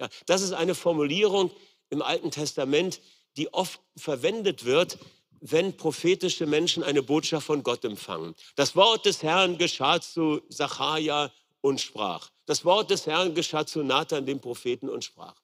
Ja, 0.00 0.08
das 0.26 0.42
ist 0.42 0.52
eine 0.52 0.74
Formulierung 0.74 1.50
im 1.90 2.02
Alten 2.02 2.30
Testament, 2.30 3.00
die 3.36 3.52
oft 3.52 3.80
verwendet 3.96 4.64
wird, 4.64 4.98
wenn 5.40 5.76
prophetische 5.76 6.46
Menschen 6.46 6.82
eine 6.82 7.02
Botschaft 7.02 7.46
von 7.46 7.62
Gott 7.62 7.84
empfangen. 7.84 8.34
Das 8.56 8.76
Wort 8.76 9.04
des 9.04 9.22
Herrn 9.22 9.58
geschah 9.58 10.00
zu 10.00 10.40
Zacharia 10.48 11.30
und 11.60 11.80
sprach. 11.80 12.30
Das 12.46 12.64
Wort 12.64 12.90
des 12.90 13.06
Herrn 13.06 13.34
geschah 13.34 13.66
zu 13.66 13.82
Nathan, 13.82 14.26
dem 14.26 14.40
Propheten, 14.40 14.88
und 14.88 15.04
sprach. 15.04 15.34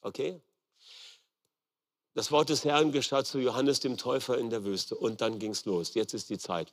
Okay? 0.00 0.40
Das 2.14 2.30
Wort 2.30 2.48
des 2.48 2.64
Herrn 2.64 2.92
geschah 2.92 3.24
zu 3.24 3.38
Johannes 3.38 3.80
dem 3.80 3.96
Täufer 3.96 4.38
in 4.38 4.50
der 4.50 4.64
Wüste 4.64 4.94
und 4.94 5.20
dann 5.20 5.38
ging 5.38 5.52
es 5.52 5.64
los. 5.64 5.94
Jetzt 5.94 6.14
ist 6.14 6.30
die 6.30 6.38
Zeit. 6.38 6.72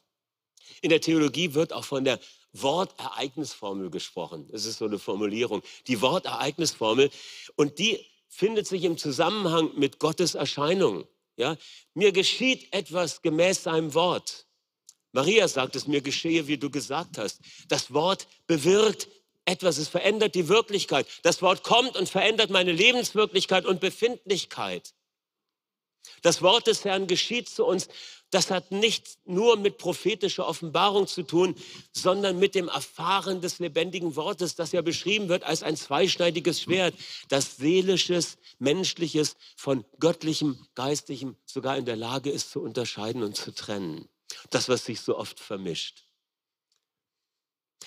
In 0.82 0.90
der 0.90 1.02
Theologie 1.02 1.54
wird 1.54 1.74
auch 1.74 1.86
von 1.86 2.04
der 2.04 2.20
Wortereignisformel 2.54 3.90
gesprochen. 3.90 4.48
Das 4.52 4.66
ist 4.66 4.78
so 4.78 4.86
eine 4.86 5.00
Formulierung. 5.00 5.64
Die 5.88 6.02
Wortereignisformel. 6.02 7.10
Und 7.56 7.80
die 7.80 8.06
findet 8.30 8.68
sich 8.68 8.84
im 8.84 8.98
Zusammenhang 8.98 9.72
mit 9.76 10.00
Gottes 10.00 10.36
Erscheinung. 10.36 11.08
Ja? 11.36 11.58
Mir 11.94 12.12
geschieht 12.12 12.74
etwas 12.74 13.22
gemäß 13.22 13.64
seinem 13.64 13.94
Wort. 13.94 14.46
Maria 15.12 15.48
sagt 15.48 15.76
es, 15.76 15.88
mir 15.88 16.02
geschehe, 16.02 16.48
wie 16.48 16.58
du 16.58 16.70
gesagt 16.70 17.18
hast. 17.18 17.40
Das 17.68 17.94
Wort 17.94 18.28
bewirkt 18.48 19.08
etwas, 19.46 19.78
es 19.78 19.88
verändert 19.88 20.36
die 20.36 20.48
Wirklichkeit. 20.48 21.08
Das 21.22 21.42
Wort 21.42 21.64
kommt 21.64 21.96
und 21.96 22.10
verändert 22.10 22.50
meine 22.50 22.72
Lebenswirklichkeit 22.72 23.66
und 23.66 23.80
Befindlichkeit. 23.80 24.94
Das 26.22 26.42
Wort 26.42 26.68
des 26.68 26.86
Herrn 26.86 27.08
geschieht 27.08 27.50
zu 27.50 27.66
uns. 27.66 27.88
Das 28.30 28.50
hat 28.50 28.72
nicht 28.72 29.20
nur 29.26 29.58
mit 29.58 29.78
prophetischer 29.78 30.48
Offenbarung 30.48 31.06
zu 31.06 31.22
tun, 31.22 31.56
sondern 31.92 32.40
mit 32.40 32.56
dem 32.56 32.68
Erfahren 32.68 33.42
des 33.42 33.60
lebendigen 33.60 34.16
Wortes, 34.16 34.56
das 34.56 34.72
ja 34.72 34.82
beschrieben 34.82 35.30
wird 35.30 35.44
als 35.44 35.62
ein 35.62 35.78
zweischneidiges 35.78 36.62
Schwert, 36.62 36.96
das 37.30 37.58
seelisches, 37.58 38.38
menschliches 38.58 39.36
von 39.56 39.86
göttlichem, 40.00 40.66
geistigem 40.74 41.36
sogar 41.46 41.78
in 41.78 41.86
der 41.86 41.96
Lage 41.96 42.32
ist 42.32 42.50
zu 42.50 42.60
unterscheiden 42.62 43.22
und 43.22 43.36
zu 43.36 43.54
trennen. 43.54 44.10
Das, 44.50 44.68
was 44.68 44.86
sich 44.86 45.02
so 45.02 45.16
oft 45.16 45.40
vermischt. 45.40 46.06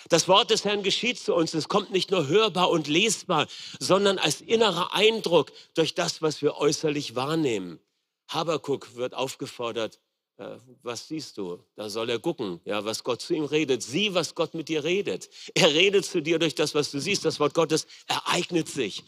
Das 0.08 0.28
Wort 0.28 0.50
des 0.50 0.64
Herrn 0.64 0.84
geschieht 0.84 1.18
zu 1.18 1.34
uns. 1.34 1.54
Es 1.54 1.68
kommt 1.68 1.90
nicht 1.90 2.10
nur 2.12 2.28
hörbar 2.28 2.70
und 2.70 2.86
lesbar, 2.86 3.48
sondern 3.80 4.18
als 4.18 4.40
innerer 4.40 4.94
Eindruck 4.94 5.50
durch 5.74 5.94
das, 5.94 6.22
was 6.22 6.42
wir 6.42 6.54
äußerlich 6.56 7.16
wahrnehmen. 7.16 7.80
Habakuk 8.28 8.94
wird 8.96 9.14
aufgefordert, 9.14 10.00
äh, 10.38 10.56
was 10.82 11.08
siehst 11.08 11.38
du? 11.38 11.64
Da 11.76 11.88
soll 11.88 12.10
er 12.10 12.18
gucken, 12.18 12.60
ja, 12.64 12.84
was 12.84 13.04
Gott 13.04 13.22
zu 13.22 13.34
ihm 13.34 13.44
redet. 13.44 13.82
Sieh, 13.82 14.12
was 14.14 14.34
Gott 14.34 14.54
mit 14.54 14.68
dir 14.68 14.84
redet. 14.84 15.30
Er 15.54 15.72
redet 15.72 16.04
zu 16.04 16.20
dir 16.20 16.38
durch 16.38 16.54
das, 16.54 16.74
was 16.74 16.90
du 16.90 17.00
siehst. 17.00 17.24
Das 17.24 17.40
Wort 17.40 17.54
Gottes 17.54 17.86
ereignet 18.06 18.68
sich. 18.68 19.02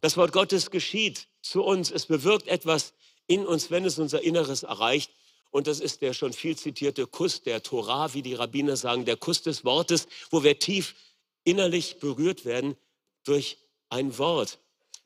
Das 0.00 0.16
Wort 0.16 0.32
Gottes 0.32 0.70
geschieht 0.70 1.28
zu 1.40 1.62
uns. 1.62 1.90
Es 1.90 2.06
bewirkt 2.06 2.48
etwas 2.48 2.94
in 3.26 3.46
uns, 3.46 3.70
wenn 3.70 3.84
es 3.84 3.98
unser 3.98 4.22
Inneres 4.22 4.64
erreicht. 4.64 5.10
Und 5.50 5.68
das 5.68 5.78
ist 5.78 6.02
der 6.02 6.14
schon 6.14 6.32
viel 6.32 6.56
zitierte 6.56 7.06
Kuss 7.06 7.42
der 7.42 7.62
Torah, 7.62 8.12
wie 8.12 8.22
die 8.22 8.34
Rabbiner 8.34 8.76
sagen, 8.76 9.04
der 9.04 9.16
Kuss 9.16 9.42
des 9.42 9.64
Wortes, 9.64 10.08
wo 10.30 10.42
wir 10.42 10.58
tief 10.58 10.96
innerlich 11.44 12.00
berührt 12.00 12.44
werden 12.44 12.76
durch 13.22 13.58
ein 13.88 14.18
Wort. 14.18 14.58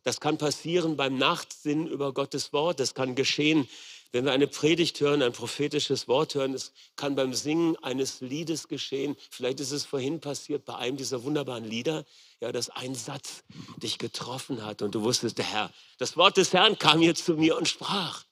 Das 0.02 0.20
kann 0.20 0.38
passieren 0.38 0.96
beim 0.96 1.18
Nachtsinnen 1.18 1.86
über 1.86 2.12
Gottes 2.12 2.52
Wort. 2.52 2.80
Das 2.80 2.94
kann 2.94 3.14
geschehen, 3.14 3.68
wenn 4.12 4.24
wir 4.24 4.32
eine 4.32 4.46
Predigt 4.46 5.00
hören, 5.00 5.22
ein 5.22 5.32
prophetisches 5.32 6.08
Wort 6.08 6.34
hören. 6.34 6.54
Es 6.54 6.72
kann 6.96 7.14
beim 7.14 7.34
Singen 7.34 7.76
eines 7.82 8.20
Liedes 8.20 8.68
geschehen. 8.68 9.16
Vielleicht 9.30 9.60
ist 9.60 9.72
es 9.72 9.84
vorhin 9.84 10.20
passiert 10.20 10.64
bei 10.64 10.76
einem 10.76 10.96
dieser 10.96 11.24
wunderbaren 11.24 11.64
Lieder, 11.64 12.06
ja, 12.40 12.50
dass 12.52 12.70
ein 12.70 12.94
Satz 12.94 13.44
dich 13.82 13.98
getroffen 13.98 14.64
hat 14.64 14.82
und 14.82 14.94
du 14.94 15.02
wusstest, 15.02 15.38
der 15.38 15.44
Herr, 15.44 15.72
das 15.98 16.16
Wort 16.16 16.36
des 16.36 16.52
Herrn 16.52 16.78
kam 16.78 17.02
jetzt 17.02 17.24
zu 17.24 17.34
mir 17.34 17.56
und 17.56 17.68
sprach. 17.68 18.24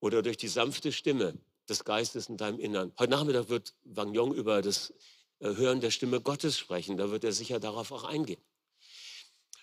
Oder 0.00 0.22
durch 0.22 0.36
die 0.36 0.48
sanfte 0.48 0.92
Stimme 0.92 1.34
des 1.68 1.84
Geistes 1.84 2.28
in 2.28 2.36
deinem 2.36 2.60
Innern. 2.60 2.92
Heute 2.98 3.10
Nachmittag 3.10 3.48
wird 3.48 3.74
Wang 3.84 4.14
Yong 4.14 4.34
über 4.34 4.62
das 4.62 4.92
äh, 5.40 5.54
Hören 5.54 5.80
der 5.80 5.90
Stimme 5.90 6.20
Gottes 6.20 6.58
sprechen. 6.58 6.96
Da 6.96 7.10
wird 7.10 7.24
er 7.24 7.32
sicher 7.32 7.58
darauf 7.58 7.90
auch 7.90 8.04
eingehen. 8.04 8.42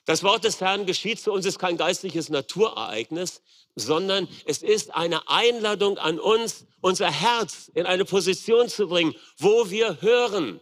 Das 0.06 0.24
Wort 0.24 0.44
des 0.44 0.60
Herrn 0.60 0.86
geschieht 0.86 1.20
zu 1.20 1.32
uns, 1.32 1.46
ist 1.46 1.60
kein 1.60 1.78
geistliches 1.78 2.30
Naturereignis, 2.30 3.42
sondern 3.76 4.28
es 4.46 4.64
ist 4.64 4.94
eine 4.94 5.28
Einladung 5.30 5.98
an 5.98 6.20
uns, 6.20 6.66
unser 6.82 7.12
Herz 7.12 7.70
in 7.74 7.86
eine 7.86 8.06
Position 8.06 8.68
zu 8.68 8.88
bringen, 8.88 9.16
wo 9.38 9.70
wir 9.70 10.02
hören. 10.02 10.60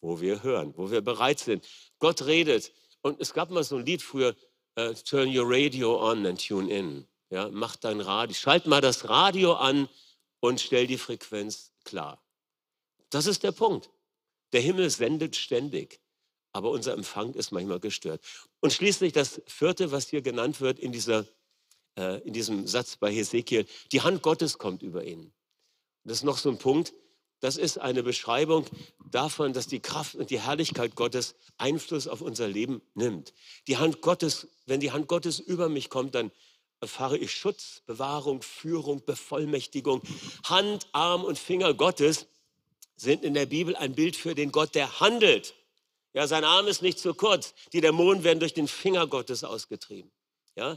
Wo 0.00 0.20
wir 0.20 0.42
hören, 0.42 0.74
wo 0.76 0.90
wir 0.90 1.00
bereit 1.00 1.38
sind. 1.38 1.64
Gott 1.98 2.26
redet. 2.26 2.72
Und 3.02 3.20
es 3.20 3.32
gab 3.32 3.50
mal 3.50 3.64
so 3.64 3.76
ein 3.76 3.86
Lied 3.86 4.02
früher, 4.02 4.34
uh, 4.78 4.92
Turn 5.04 5.36
your 5.36 5.46
radio 5.48 6.00
on 6.00 6.26
and 6.26 6.44
tune 6.44 6.70
in. 6.72 7.06
Ja, 7.30 7.48
mach 7.50 7.76
dein 7.76 8.00
Radio, 8.00 8.34
schalt 8.34 8.66
mal 8.66 8.80
das 8.80 9.08
Radio 9.08 9.54
an 9.54 9.88
und 10.40 10.60
stell 10.60 10.86
die 10.86 10.98
Frequenz 10.98 11.72
klar. 11.84 12.22
Das 13.10 13.26
ist 13.26 13.42
der 13.42 13.52
Punkt. 13.52 13.90
Der 14.52 14.60
Himmel 14.60 14.88
sendet 14.90 15.36
ständig 15.36 16.00
aber 16.52 16.70
unser 16.70 16.92
Empfang 16.94 17.34
ist 17.34 17.52
manchmal 17.52 17.80
gestört. 17.80 18.22
Und 18.60 18.72
schließlich 18.72 19.12
das 19.12 19.42
vierte, 19.46 19.92
was 19.92 20.08
hier 20.08 20.22
genannt 20.22 20.60
wird 20.60 20.78
in, 20.78 20.92
dieser, 20.92 21.26
äh, 21.96 22.20
in 22.22 22.32
diesem 22.32 22.66
Satz 22.66 22.96
bei 22.96 23.12
Hesekiel, 23.12 23.66
die 23.92 24.00
Hand 24.00 24.22
Gottes 24.22 24.58
kommt 24.58 24.82
über 24.82 25.04
ihn. 25.04 25.32
Das 26.04 26.18
ist 26.18 26.24
noch 26.24 26.38
so 26.38 26.48
ein 26.50 26.58
Punkt, 26.58 26.94
das 27.40 27.56
ist 27.56 27.78
eine 27.78 28.02
Beschreibung 28.02 28.66
davon, 29.10 29.52
dass 29.52 29.68
die 29.68 29.80
Kraft 29.80 30.16
und 30.16 30.30
die 30.30 30.40
Herrlichkeit 30.40 30.96
Gottes 30.96 31.36
Einfluss 31.56 32.08
auf 32.08 32.20
unser 32.20 32.48
Leben 32.48 32.82
nimmt. 32.94 33.32
Die 33.68 33.76
Hand 33.76 34.00
Gottes, 34.00 34.48
wenn 34.66 34.80
die 34.80 34.90
Hand 34.90 35.06
Gottes 35.06 35.38
über 35.38 35.68
mich 35.68 35.88
kommt, 35.88 36.14
dann 36.14 36.32
erfahre 36.80 37.16
ich 37.16 37.32
Schutz, 37.32 37.82
Bewahrung, 37.86 38.42
Führung, 38.42 39.04
Bevollmächtigung. 39.04 40.02
Hand, 40.44 40.88
Arm 40.92 41.24
und 41.24 41.38
Finger 41.38 41.74
Gottes 41.74 42.26
sind 42.96 43.24
in 43.24 43.34
der 43.34 43.46
Bibel 43.46 43.76
ein 43.76 43.94
Bild 43.94 44.16
für 44.16 44.34
den 44.34 44.50
Gott, 44.50 44.74
der 44.74 45.00
handelt. 45.00 45.54
Ja, 46.18 46.26
sein 46.26 46.42
Arm 46.42 46.66
ist 46.66 46.82
nicht 46.82 46.98
zu 46.98 47.14
kurz. 47.14 47.54
Die 47.72 47.80
Dämonen 47.80 48.24
werden 48.24 48.40
durch 48.40 48.52
den 48.52 48.66
Finger 48.66 49.06
Gottes 49.06 49.44
ausgetrieben. 49.44 50.10
Ja? 50.56 50.76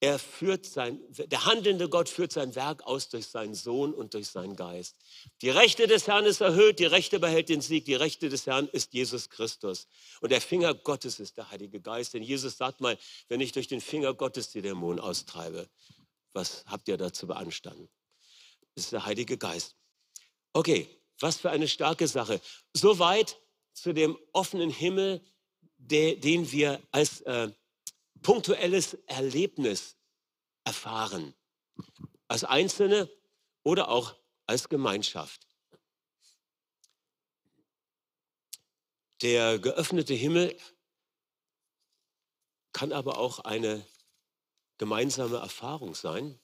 er 0.00 0.18
führt 0.20 0.64
sein, 0.64 1.00
der 1.08 1.44
handelnde 1.44 1.88
Gott 1.88 2.08
führt 2.08 2.30
sein 2.30 2.54
Werk 2.54 2.84
aus 2.84 3.08
durch 3.08 3.26
seinen 3.26 3.54
Sohn 3.54 3.92
und 3.92 4.14
durch 4.14 4.28
seinen 4.28 4.54
Geist. 4.54 4.96
Die 5.42 5.50
Rechte 5.50 5.88
des 5.88 6.06
Herrn 6.06 6.24
ist 6.24 6.40
erhöht, 6.40 6.78
die 6.78 6.84
Rechte 6.84 7.18
behält 7.18 7.48
den 7.48 7.60
Sieg, 7.60 7.84
die 7.84 7.96
Rechte 7.96 8.28
des 8.28 8.46
Herrn 8.46 8.68
ist 8.68 8.94
Jesus 8.94 9.28
Christus. 9.28 9.88
Und 10.20 10.30
der 10.30 10.40
Finger 10.40 10.74
Gottes 10.74 11.18
ist 11.18 11.36
der 11.36 11.50
Heilige 11.50 11.80
Geist. 11.80 12.14
Denn 12.14 12.22
Jesus 12.22 12.56
sagt 12.56 12.80
mal, 12.80 12.96
wenn 13.26 13.40
ich 13.40 13.50
durch 13.50 13.66
den 13.66 13.80
Finger 13.80 14.14
Gottes 14.14 14.50
die 14.50 14.62
Dämonen 14.62 15.00
austreibe, 15.00 15.68
was 16.32 16.64
habt 16.66 16.86
ihr 16.86 16.96
dazu 16.96 17.26
beanstanden? 17.26 17.88
Das 18.76 18.84
ist 18.84 18.92
der 18.92 19.04
Heilige 19.04 19.36
Geist. 19.36 19.74
Okay, 20.52 20.88
was 21.18 21.38
für 21.38 21.50
eine 21.50 21.66
starke 21.66 22.06
Sache. 22.06 22.40
Soweit 22.72 23.36
zu 23.82 23.92
dem 23.92 24.18
offenen 24.32 24.70
Himmel, 24.70 25.24
den 25.78 26.50
wir 26.50 26.82
als 26.90 27.20
äh, 27.22 27.50
punktuelles 28.22 28.94
Erlebnis 29.06 29.96
erfahren, 30.64 31.34
als 32.26 32.44
Einzelne 32.44 33.10
oder 33.62 33.88
auch 33.88 34.16
als 34.46 34.68
Gemeinschaft. 34.68 35.46
Der 39.22 39.58
geöffnete 39.58 40.14
Himmel 40.14 40.56
kann 42.72 42.92
aber 42.92 43.18
auch 43.18 43.40
eine 43.40 43.84
gemeinsame 44.78 45.38
Erfahrung 45.38 45.94
sein. 45.94 46.38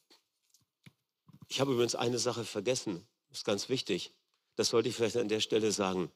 Ich 1.48 1.60
habe 1.60 1.72
übrigens 1.72 1.94
eine 1.94 2.18
Sache 2.18 2.44
vergessen, 2.44 3.06
das 3.28 3.38
ist 3.38 3.44
ganz 3.44 3.68
wichtig. 3.68 4.12
Das 4.56 4.68
sollte 4.68 4.88
ich 4.88 4.96
vielleicht 4.96 5.16
an 5.16 5.28
der 5.28 5.40
Stelle 5.40 5.72
sagen. 5.72 6.12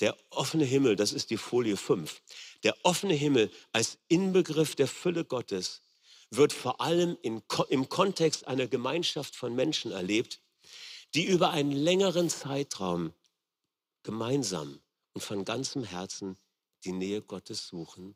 Der 0.00 0.16
offene 0.30 0.64
Himmel, 0.64 0.96
das 0.96 1.12
ist 1.12 1.30
die 1.30 1.36
Folie 1.36 1.76
5. 1.76 2.20
Der 2.62 2.76
offene 2.84 3.14
Himmel 3.14 3.50
als 3.72 3.98
Inbegriff 4.08 4.76
der 4.76 4.88
Fülle 4.88 5.24
Gottes 5.24 5.82
wird 6.30 6.52
vor 6.52 6.80
allem 6.80 7.16
in, 7.22 7.42
im 7.68 7.88
Kontext 7.88 8.46
einer 8.46 8.66
Gemeinschaft 8.66 9.34
von 9.34 9.54
Menschen 9.54 9.92
erlebt, 9.92 10.40
die 11.14 11.24
über 11.24 11.50
einen 11.50 11.72
längeren 11.72 12.28
Zeitraum 12.28 13.12
gemeinsam 14.02 14.80
und 15.14 15.22
von 15.22 15.44
ganzem 15.44 15.84
Herzen 15.84 16.36
die 16.84 16.92
Nähe 16.92 17.22
Gottes 17.22 17.66
suchen 17.66 18.14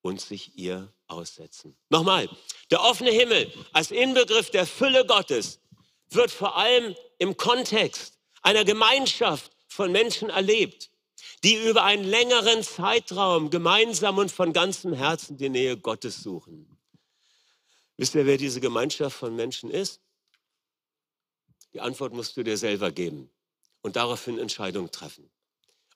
und 0.00 0.20
sich 0.20 0.56
ihr 0.56 0.92
aussetzen. 1.06 1.76
Nochmal, 1.90 2.28
der 2.70 2.82
offene 2.82 3.10
Himmel 3.10 3.52
als 3.72 3.90
Inbegriff 3.90 4.50
der 4.50 4.66
Fülle 4.66 5.04
Gottes 5.04 5.60
wird 6.10 6.30
vor 6.30 6.56
allem 6.56 6.94
im 7.18 7.36
Kontext 7.36 8.18
einer 8.42 8.64
Gemeinschaft 8.64 9.52
von 9.68 9.92
Menschen 9.92 10.30
erlebt, 10.30 10.90
die 11.44 11.54
über 11.54 11.84
einen 11.84 12.04
längeren 12.04 12.62
Zeitraum 12.62 13.50
gemeinsam 13.50 14.18
und 14.18 14.30
von 14.30 14.52
ganzem 14.52 14.92
Herzen 14.92 15.36
die 15.36 15.48
Nähe 15.48 15.76
Gottes 15.76 16.22
suchen. 16.22 16.78
Wisst 17.96 18.14
ihr, 18.14 18.26
wer 18.26 18.36
diese 18.36 18.60
Gemeinschaft 18.60 19.16
von 19.16 19.36
Menschen 19.36 19.70
ist? 19.70 20.00
Die 21.72 21.80
Antwort 21.80 22.12
musst 22.12 22.36
du 22.36 22.42
dir 22.42 22.56
selber 22.56 22.90
geben 22.90 23.30
und 23.82 23.96
daraufhin 23.96 24.38
Entscheidungen 24.38 24.90
treffen. 24.90 25.30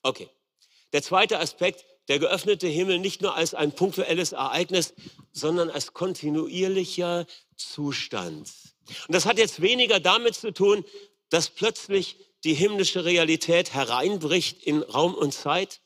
Okay. 0.02 0.28
Der 0.92 1.02
zweite 1.02 1.40
Aspekt, 1.40 1.84
der 2.08 2.18
geöffnete 2.18 2.68
Himmel 2.68 2.98
nicht 2.98 3.20
nur 3.20 3.34
als 3.34 3.54
ein 3.54 3.72
punktuelles 3.72 4.32
Ereignis, 4.32 4.94
sondern 5.32 5.68
als 5.70 5.92
kontinuierlicher 5.92 7.26
Zustand. 7.56 8.52
Und 9.08 9.14
das 9.14 9.26
hat 9.26 9.38
jetzt 9.38 9.60
weniger 9.60 9.98
damit 9.98 10.36
zu 10.36 10.52
tun, 10.52 10.84
dass 11.28 11.50
plötzlich 11.50 12.16
die 12.46 12.54
himmlische 12.54 13.04
Realität 13.04 13.74
hereinbricht 13.74 14.62
in 14.62 14.82
Raum 14.82 15.14
und 15.14 15.34
Zeit, 15.34 15.80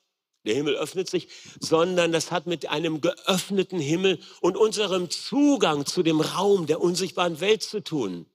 der 0.45 0.55
Himmel 0.55 0.77
öffnet 0.77 1.09
sich, 1.09 1.29
sondern 1.59 2.13
das 2.13 2.31
hat 2.31 2.47
mit 2.47 2.67
einem 2.67 3.01
geöffneten 3.01 3.81
Himmel 3.81 4.21
und 4.43 4.59
unserem 4.59 5.09
Zugang 5.09 5.87
zu 5.87 6.03
dem 6.03 6.21
Raum 6.21 6.67
der 6.67 6.83
unsichtbaren 6.83 7.41
Welt 7.41 7.63
zu 7.63 7.83
tun. 7.83 8.27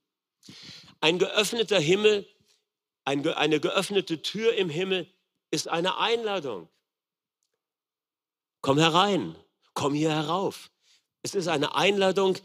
Ein 1.01 1.19
geöffneter 1.19 1.79
Himmel, 1.79 2.27
eine 3.03 3.59
geöffnete 3.59 4.23
Tür 4.23 4.55
im 4.55 4.69
Himmel 4.69 5.07
ist 5.51 5.67
eine 5.67 5.97
Einladung. 5.97 6.67
Komm 8.61 8.79
herein, 8.79 9.35
komm 9.75 9.93
hier 9.93 10.11
herauf. 10.11 10.71
Es 11.21 11.35
ist 11.35 11.47
eine 11.47 11.75
Einladung, 11.75 12.37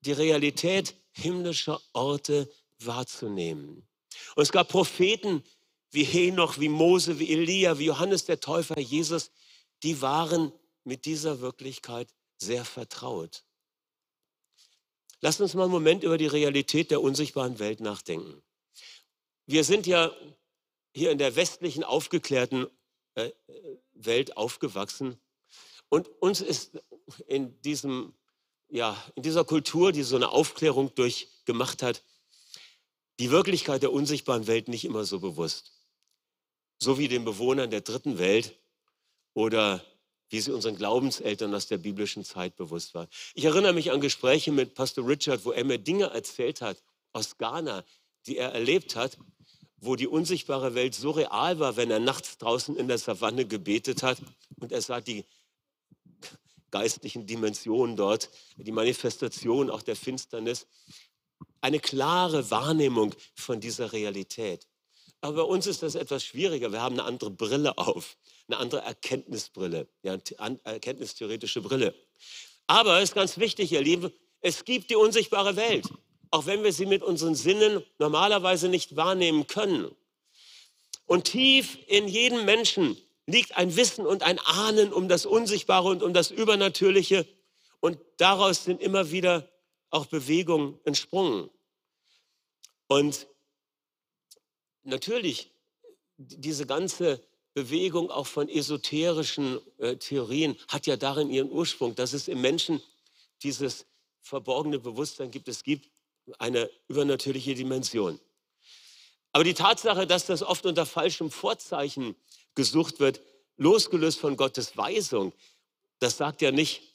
die 0.00 0.12
Realität 0.12 0.96
himmlischer 1.12 1.80
Orte 1.92 2.50
wahrzunehmen. 2.80 3.86
Und 4.40 4.44
es 4.44 4.52
gab 4.52 4.68
Propheten 4.68 5.44
wie 5.90 6.02
Henoch, 6.02 6.58
wie 6.58 6.70
Mose, 6.70 7.18
wie 7.18 7.30
Elia, 7.30 7.78
wie 7.78 7.84
Johannes 7.84 8.24
der 8.24 8.40
Täufer, 8.40 8.80
Jesus, 8.80 9.32
die 9.82 10.00
waren 10.00 10.50
mit 10.82 11.04
dieser 11.04 11.42
Wirklichkeit 11.42 12.08
sehr 12.38 12.64
vertraut. 12.64 13.44
Lasst 15.20 15.42
uns 15.42 15.52
mal 15.52 15.64
einen 15.64 15.72
Moment 15.72 16.04
über 16.04 16.16
die 16.16 16.26
Realität 16.26 16.90
der 16.90 17.02
unsichtbaren 17.02 17.58
Welt 17.58 17.80
nachdenken. 17.80 18.42
Wir 19.44 19.62
sind 19.62 19.86
ja 19.86 20.10
hier 20.94 21.10
in 21.10 21.18
der 21.18 21.36
westlichen 21.36 21.84
aufgeklärten 21.84 22.66
äh, 23.16 23.32
Welt 23.92 24.38
aufgewachsen 24.38 25.20
und 25.90 26.08
uns 26.22 26.40
ist 26.40 26.80
in, 27.26 27.60
diesem, 27.60 28.14
ja, 28.70 28.96
in 29.16 29.22
dieser 29.22 29.44
Kultur, 29.44 29.92
die 29.92 30.02
so 30.02 30.16
eine 30.16 30.30
Aufklärung 30.30 30.94
durchgemacht 30.94 31.82
hat, 31.82 32.02
die 33.20 33.30
Wirklichkeit 33.30 33.82
der 33.82 33.92
unsichtbaren 33.92 34.46
Welt 34.46 34.68
nicht 34.68 34.86
immer 34.86 35.04
so 35.04 35.20
bewusst. 35.20 35.72
So 36.78 36.98
wie 36.98 37.06
den 37.06 37.26
Bewohnern 37.26 37.70
der 37.70 37.82
dritten 37.82 38.18
Welt 38.18 38.58
oder 39.34 39.84
wie 40.30 40.40
sie 40.40 40.52
unseren 40.52 40.76
Glaubenseltern 40.76 41.54
aus 41.54 41.66
der 41.66 41.76
biblischen 41.76 42.24
Zeit 42.24 42.56
bewusst 42.56 42.94
war. 42.94 43.08
Ich 43.34 43.44
erinnere 43.44 43.74
mich 43.74 43.90
an 43.90 44.00
Gespräche 44.00 44.52
mit 44.52 44.74
Pastor 44.74 45.06
Richard, 45.06 45.44
wo 45.44 45.52
er 45.52 45.64
mir 45.64 45.76
Dinge 45.76 46.06
erzählt 46.06 46.62
hat 46.62 46.82
aus 47.12 47.36
Ghana, 47.36 47.84
die 48.26 48.38
er 48.38 48.52
erlebt 48.52 48.96
hat, 48.96 49.18
wo 49.76 49.96
die 49.96 50.06
unsichtbare 50.06 50.74
Welt 50.74 50.94
so 50.94 51.10
real 51.10 51.58
war, 51.58 51.76
wenn 51.76 51.90
er 51.90 52.00
nachts 52.00 52.38
draußen 52.38 52.74
in 52.76 52.88
der 52.88 52.98
Savanne 52.98 53.44
gebetet 53.44 54.02
hat 54.02 54.18
und 54.56 54.72
er 54.72 54.80
sah 54.80 55.02
die 55.02 55.26
geistlichen 56.70 57.26
Dimensionen 57.26 57.96
dort, 57.96 58.30
die 58.56 58.72
Manifestation 58.72 59.68
auch 59.68 59.82
der 59.82 59.96
Finsternis 59.96 60.66
eine 61.60 61.80
klare 61.80 62.50
Wahrnehmung 62.50 63.14
von 63.34 63.60
dieser 63.60 63.92
Realität. 63.92 64.66
Aber 65.20 65.36
bei 65.36 65.42
uns 65.42 65.66
ist 65.66 65.82
das 65.82 65.94
etwas 65.94 66.24
schwieriger. 66.24 66.72
Wir 66.72 66.80
haben 66.80 66.98
eine 66.98 67.04
andere 67.04 67.30
Brille 67.30 67.76
auf, 67.76 68.16
eine 68.48 68.58
andere 68.58 68.80
Erkenntnisbrille, 68.80 69.86
ja, 70.02 70.16
eine 70.38 70.58
erkenntnistheoretische 70.64 71.60
Brille. 71.60 71.94
Aber 72.66 72.98
es 72.98 73.10
ist 73.10 73.14
ganz 73.14 73.38
wichtig, 73.38 73.72
ihr 73.72 73.82
Lieben, 73.82 74.12
es 74.40 74.64
gibt 74.64 74.90
die 74.90 74.96
unsichtbare 74.96 75.56
Welt, 75.56 75.88
auch 76.30 76.46
wenn 76.46 76.64
wir 76.64 76.72
sie 76.72 76.86
mit 76.86 77.02
unseren 77.02 77.34
Sinnen 77.34 77.84
normalerweise 77.98 78.68
nicht 78.68 78.96
wahrnehmen 78.96 79.46
können. 79.46 79.90
Und 81.04 81.24
tief 81.24 81.76
in 81.88 82.08
jedem 82.08 82.44
Menschen 82.44 82.96
liegt 83.26 83.56
ein 83.56 83.76
Wissen 83.76 84.06
und 84.06 84.22
ein 84.22 84.38
Ahnen 84.38 84.92
um 84.92 85.08
das 85.08 85.26
Unsichtbare 85.26 85.88
und 85.88 86.02
um 86.02 86.14
das 86.14 86.30
Übernatürliche. 86.30 87.26
Und 87.80 87.98
daraus 88.16 88.64
sind 88.64 88.80
immer 88.80 89.10
wieder 89.10 89.49
auch 89.90 90.06
Bewegung 90.06 90.78
entsprungen. 90.84 91.50
Und 92.86 93.26
natürlich, 94.82 95.50
diese 96.16 96.66
ganze 96.66 97.22
Bewegung 97.54 98.10
auch 98.10 98.26
von 98.26 98.48
esoterischen 98.48 99.60
äh, 99.78 99.96
Theorien 99.96 100.56
hat 100.68 100.86
ja 100.86 100.96
darin 100.96 101.30
ihren 101.30 101.50
Ursprung, 101.50 101.94
dass 101.94 102.12
es 102.12 102.28
im 102.28 102.40
Menschen 102.40 102.80
dieses 103.42 103.86
verborgene 104.20 104.78
Bewusstsein 104.78 105.30
gibt. 105.30 105.48
Es 105.48 105.64
gibt 105.64 105.90
eine 106.38 106.70
übernatürliche 106.88 107.54
Dimension. 107.54 108.20
Aber 109.32 109.44
die 109.44 109.54
Tatsache, 109.54 110.06
dass 110.06 110.26
das 110.26 110.42
oft 110.42 110.66
unter 110.66 110.86
falschem 110.86 111.30
Vorzeichen 111.30 112.16
gesucht 112.54 113.00
wird, 113.00 113.20
losgelöst 113.56 114.18
von 114.18 114.36
Gottes 114.36 114.76
Weisung, 114.76 115.32
das 115.98 116.16
sagt 116.16 116.42
ja 116.42 116.50
nicht, 116.50 116.89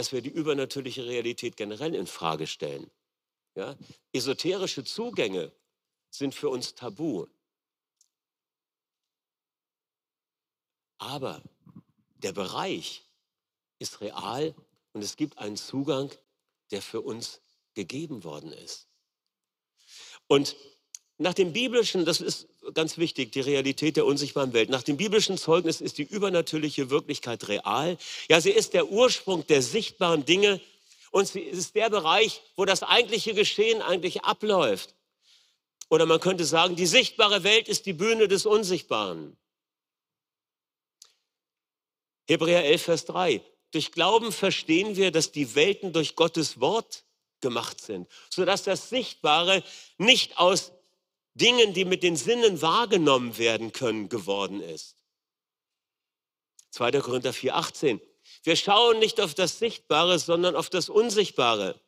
dass 0.00 0.12
wir 0.12 0.22
die 0.22 0.30
übernatürliche 0.30 1.04
Realität 1.04 1.58
generell 1.58 1.94
in 1.94 2.06
Frage 2.06 2.46
stellen. 2.46 2.90
Ja? 3.54 3.76
Esoterische 4.14 4.82
Zugänge 4.82 5.52
sind 6.08 6.34
für 6.34 6.48
uns 6.48 6.74
tabu. 6.74 7.26
Aber 10.96 11.42
der 12.14 12.32
Bereich 12.32 13.06
ist 13.78 14.00
real 14.00 14.54
und 14.94 15.02
es 15.02 15.16
gibt 15.16 15.36
einen 15.36 15.58
Zugang, 15.58 16.10
der 16.70 16.80
für 16.80 17.02
uns 17.02 17.42
gegeben 17.74 18.24
worden 18.24 18.52
ist. 18.52 18.88
Und 20.28 20.56
nach 21.18 21.34
dem 21.34 21.52
biblischen, 21.52 22.06
das 22.06 22.22
ist 22.22 22.48
ganz 22.74 22.98
wichtig, 22.98 23.32
die 23.32 23.40
Realität 23.40 23.96
der 23.96 24.06
unsichtbaren 24.06 24.52
Welt. 24.52 24.70
Nach 24.70 24.82
dem 24.82 24.96
biblischen 24.96 25.38
Zeugnis 25.38 25.80
ist 25.80 25.98
die 25.98 26.02
übernatürliche 26.02 26.90
Wirklichkeit 26.90 27.48
real. 27.48 27.98
Ja, 28.28 28.40
sie 28.40 28.50
ist 28.50 28.74
der 28.74 28.90
Ursprung 28.90 29.46
der 29.46 29.62
sichtbaren 29.62 30.24
Dinge 30.24 30.60
und 31.10 31.26
sie 31.28 31.40
ist 31.40 31.74
der 31.74 31.90
Bereich, 31.90 32.42
wo 32.56 32.64
das 32.64 32.82
eigentliche 32.82 33.34
Geschehen 33.34 33.82
eigentlich 33.82 34.22
abläuft. 34.22 34.94
Oder 35.88 36.06
man 36.06 36.20
könnte 36.20 36.44
sagen, 36.44 36.76
die 36.76 36.86
sichtbare 36.86 37.42
Welt 37.42 37.68
ist 37.68 37.86
die 37.86 37.92
Bühne 37.92 38.28
des 38.28 38.46
Unsichtbaren. 38.46 39.36
Hebräer 42.28 42.64
11, 42.64 42.82
Vers 42.82 43.04
3. 43.06 43.42
Durch 43.72 43.90
Glauben 43.90 44.30
verstehen 44.30 44.96
wir, 44.96 45.10
dass 45.10 45.32
die 45.32 45.54
Welten 45.54 45.92
durch 45.92 46.14
Gottes 46.14 46.60
Wort 46.60 47.04
gemacht 47.40 47.80
sind, 47.80 48.08
sodass 48.28 48.62
das 48.62 48.88
Sichtbare 48.88 49.64
nicht 49.98 50.38
aus 50.38 50.72
Dingen, 51.34 51.74
die 51.74 51.84
mit 51.84 52.02
den 52.02 52.16
Sinnen 52.16 52.60
wahrgenommen 52.60 53.38
werden 53.38 53.72
können, 53.72 54.08
geworden 54.08 54.60
ist. 54.60 54.96
2. 56.70 56.92
Korinther 57.00 57.32
4,18. 57.32 58.00
Wir 58.42 58.56
schauen 58.56 58.98
nicht 58.98 59.20
auf 59.20 59.34
das 59.34 59.58
Sichtbare, 59.58 60.18
sondern 60.18 60.56
auf 60.56 60.70
das 60.70 60.88
Unsichtbare. 60.88 61.80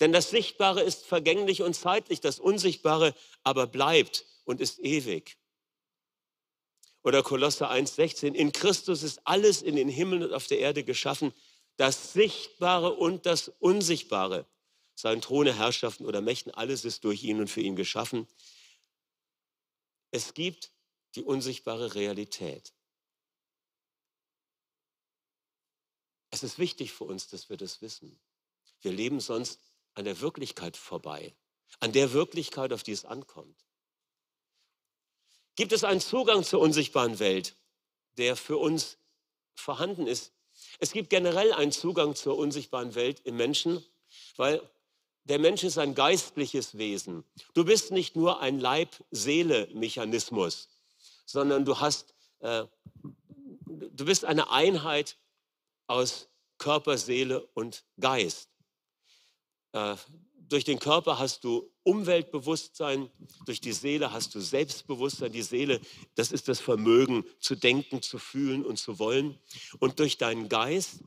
Denn 0.00 0.12
das 0.12 0.30
Sichtbare 0.30 0.82
ist 0.82 1.06
vergänglich 1.06 1.62
und 1.62 1.74
zeitlich, 1.74 2.20
das 2.20 2.40
Unsichtbare 2.40 3.14
aber 3.42 3.66
bleibt 3.66 4.26
und 4.44 4.60
ist 4.60 4.80
ewig. 4.80 5.36
Oder 7.02 7.22
Kolosser 7.22 7.70
1,16. 7.70 8.32
In 8.32 8.52
Christus 8.52 9.02
ist 9.02 9.20
alles 9.24 9.62
in 9.62 9.76
den 9.76 9.88
Himmel 9.88 10.24
und 10.24 10.32
auf 10.32 10.46
der 10.46 10.58
Erde 10.58 10.84
geschaffen, 10.84 11.32
das 11.76 12.12
Sichtbare 12.12 12.92
und 12.92 13.26
das 13.26 13.52
Unsichtbare. 13.60 14.46
Seien 14.94 15.20
Throne, 15.20 15.56
Herrschaften 15.56 16.06
oder 16.06 16.20
Mächten, 16.20 16.52
alles 16.52 16.84
ist 16.84 17.04
durch 17.04 17.22
ihn 17.24 17.40
und 17.40 17.48
für 17.48 17.60
ihn 17.60 17.76
geschaffen. 17.76 18.26
Es 20.14 20.32
gibt 20.32 20.70
die 21.16 21.24
unsichtbare 21.24 21.96
Realität. 21.96 22.72
Es 26.30 26.44
ist 26.44 26.56
wichtig 26.60 26.92
für 26.92 27.02
uns, 27.02 27.26
dass 27.26 27.50
wir 27.50 27.56
das 27.56 27.82
wissen. 27.82 28.16
Wir 28.80 28.92
leben 28.92 29.18
sonst 29.18 29.58
an 29.94 30.04
der 30.04 30.20
Wirklichkeit 30.20 30.76
vorbei, 30.76 31.34
an 31.80 31.90
der 31.90 32.12
Wirklichkeit, 32.12 32.72
auf 32.72 32.84
die 32.84 32.92
es 32.92 33.04
ankommt. 33.04 33.66
Gibt 35.56 35.72
es 35.72 35.82
einen 35.82 36.00
Zugang 36.00 36.44
zur 36.44 36.60
unsichtbaren 36.60 37.18
Welt, 37.18 37.56
der 38.16 38.36
für 38.36 38.58
uns 38.58 38.98
vorhanden 39.56 40.06
ist? 40.06 40.32
Es 40.78 40.92
gibt 40.92 41.10
generell 41.10 41.52
einen 41.52 41.72
Zugang 41.72 42.14
zur 42.14 42.38
unsichtbaren 42.38 42.94
Welt 42.94 43.18
im 43.24 43.36
Menschen, 43.36 43.84
weil 44.36 44.62
der 45.24 45.38
Mensch 45.38 45.64
ist 45.64 45.78
ein 45.78 45.94
geistliches 45.94 46.76
Wesen. 46.76 47.24
Du 47.54 47.64
bist 47.64 47.90
nicht 47.90 48.16
nur 48.16 48.40
ein 48.40 48.60
Leib-Seele-Mechanismus, 48.60 50.68
sondern 51.24 51.64
du 51.64 51.80
hast, 51.80 52.12
äh, 52.40 52.66
du 53.66 54.04
bist 54.04 54.26
eine 54.26 54.50
Einheit 54.50 55.16
aus 55.86 56.28
Körper, 56.58 56.98
Seele 56.98 57.46
und 57.54 57.86
Geist. 57.98 58.50
Äh, 59.72 59.96
durch 60.48 60.64
den 60.64 60.78
Körper 60.78 61.18
hast 61.18 61.44
du 61.44 61.70
Umweltbewusstsein, 61.84 63.10
durch 63.46 63.60
die 63.60 63.72
Seele 63.72 64.12
hast 64.12 64.34
du 64.34 64.40
Selbstbewusstsein. 64.40 65.32
Die 65.32 65.42
Seele, 65.42 65.80
das 66.14 66.32
ist 66.32 66.48
das 66.48 66.60
Vermögen 66.60 67.24
zu 67.40 67.54
denken, 67.54 68.02
zu 68.02 68.18
fühlen 68.18 68.64
und 68.64 68.78
zu 68.78 68.98
wollen. 68.98 69.38
Und 69.80 69.98
durch 69.98 70.18
deinen 70.18 70.48
Geist, 70.48 71.00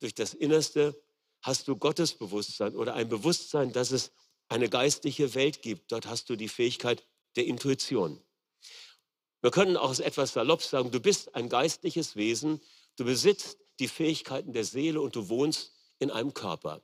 durch 0.00 0.14
das 0.14 0.34
Innerste, 0.34 1.00
hast 1.44 1.68
du 1.68 1.76
Gottesbewusstsein 1.76 2.74
oder 2.74 2.94
ein 2.94 3.08
Bewusstsein, 3.10 3.70
dass 3.70 3.90
es 3.90 4.12
eine 4.48 4.70
geistliche 4.70 5.34
Welt 5.34 5.60
gibt. 5.60 5.92
Dort 5.92 6.06
hast 6.06 6.30
du 6.30 6.36
die 6.36 6.48
Fähigkeit 6.48 7.06
der 7.36 7.44
Intuition. 7.44 8.18
Wir 9.42 9.50
können 9.50 9.76
auch 9.76 9.96
etwas 9.98 10.32
salopp 10.32 10.62
sagen, 10.62 10.90
du 10.90 11.00
bist 11.00 11.34
ein 11.34 11.50
geistliches 11.50 12.16
Wesen, 12.16 12.62
du 12.96 13.04
besitzt 13.04 13.58
die 13.78 13.88
Fähigkeiten 13.88 14.54
der 14.54 14.64
Seele 14.64 15.02
und 15.02 15.16
du 15.16 15.28
wohnst 15.28 15.74
in 15.98 16.10
einem 16.10 16.32
Körper. 16.32 16.80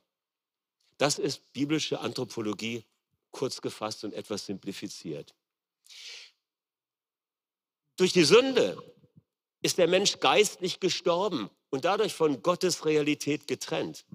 Das 0.99 1.17
ist 1.17 1.51
biblische 1.53 1.99
Anthropologie 1.99 2.85
kurz 3.31 3.61
gefasst 3.61 4.03
und 4.03 4.13
etwas 4.13 4.45
simplifiziert. 4.45 5.33
Durch 7.95 8.13
die 8.13 8.25
Sünde 8.25 8.77
ist 9.63 9.79
der 9.79 9.87
Mensch 9.87 10.19
geistlich 10.19 10.79
gestorben 10.79 11.49
und 11.71 11.83
dadurch 11.85 12.13
von 12.13 12.43
Gottes 12.43 12.85
Realität 12.85 13.47
getrennt, 13.47 14.05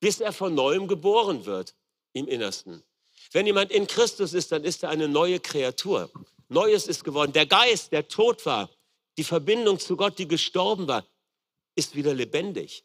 bis 0.00 0.20
er 0.20 0.32
von 0.32 0.54
neuem 0.54 0.88
geboren 0.88 1.46
wird 1.46 1.74
im 2.12 2.26
Innersten. 2.26 2.82
Wenn 3.32 3.46
jemand 3.46 3.70
in 3.70 3.86
Christus 3.86 4.32
ist, 4.32 4.50
dann 4.50 4.64
ist 4.64 4.82
er 4.82 4.88
eine 4.88 5.08
neue 5.08 5.38
Kreatur. 5.38 6.10
Neues 6.48 6.88
ist 6.88 7.04
geworden. 7.04 7.32
Der 7.32 7.46
Geist, 7.46 7.92
der 7.92 8.08
tot 8.08 8.44
war, 8.44 8.70
die 9.16 9.24
Verbindung 9.24 9.78
zu 9.78 9.96
Gott, 9.96 10.18
die 10.18 10.26
gestorben 10.26 10.88
war, 10.88 11.06
ist 11.76 11.94
wieder 11.94 12.14
lebendig. 12.14 12.84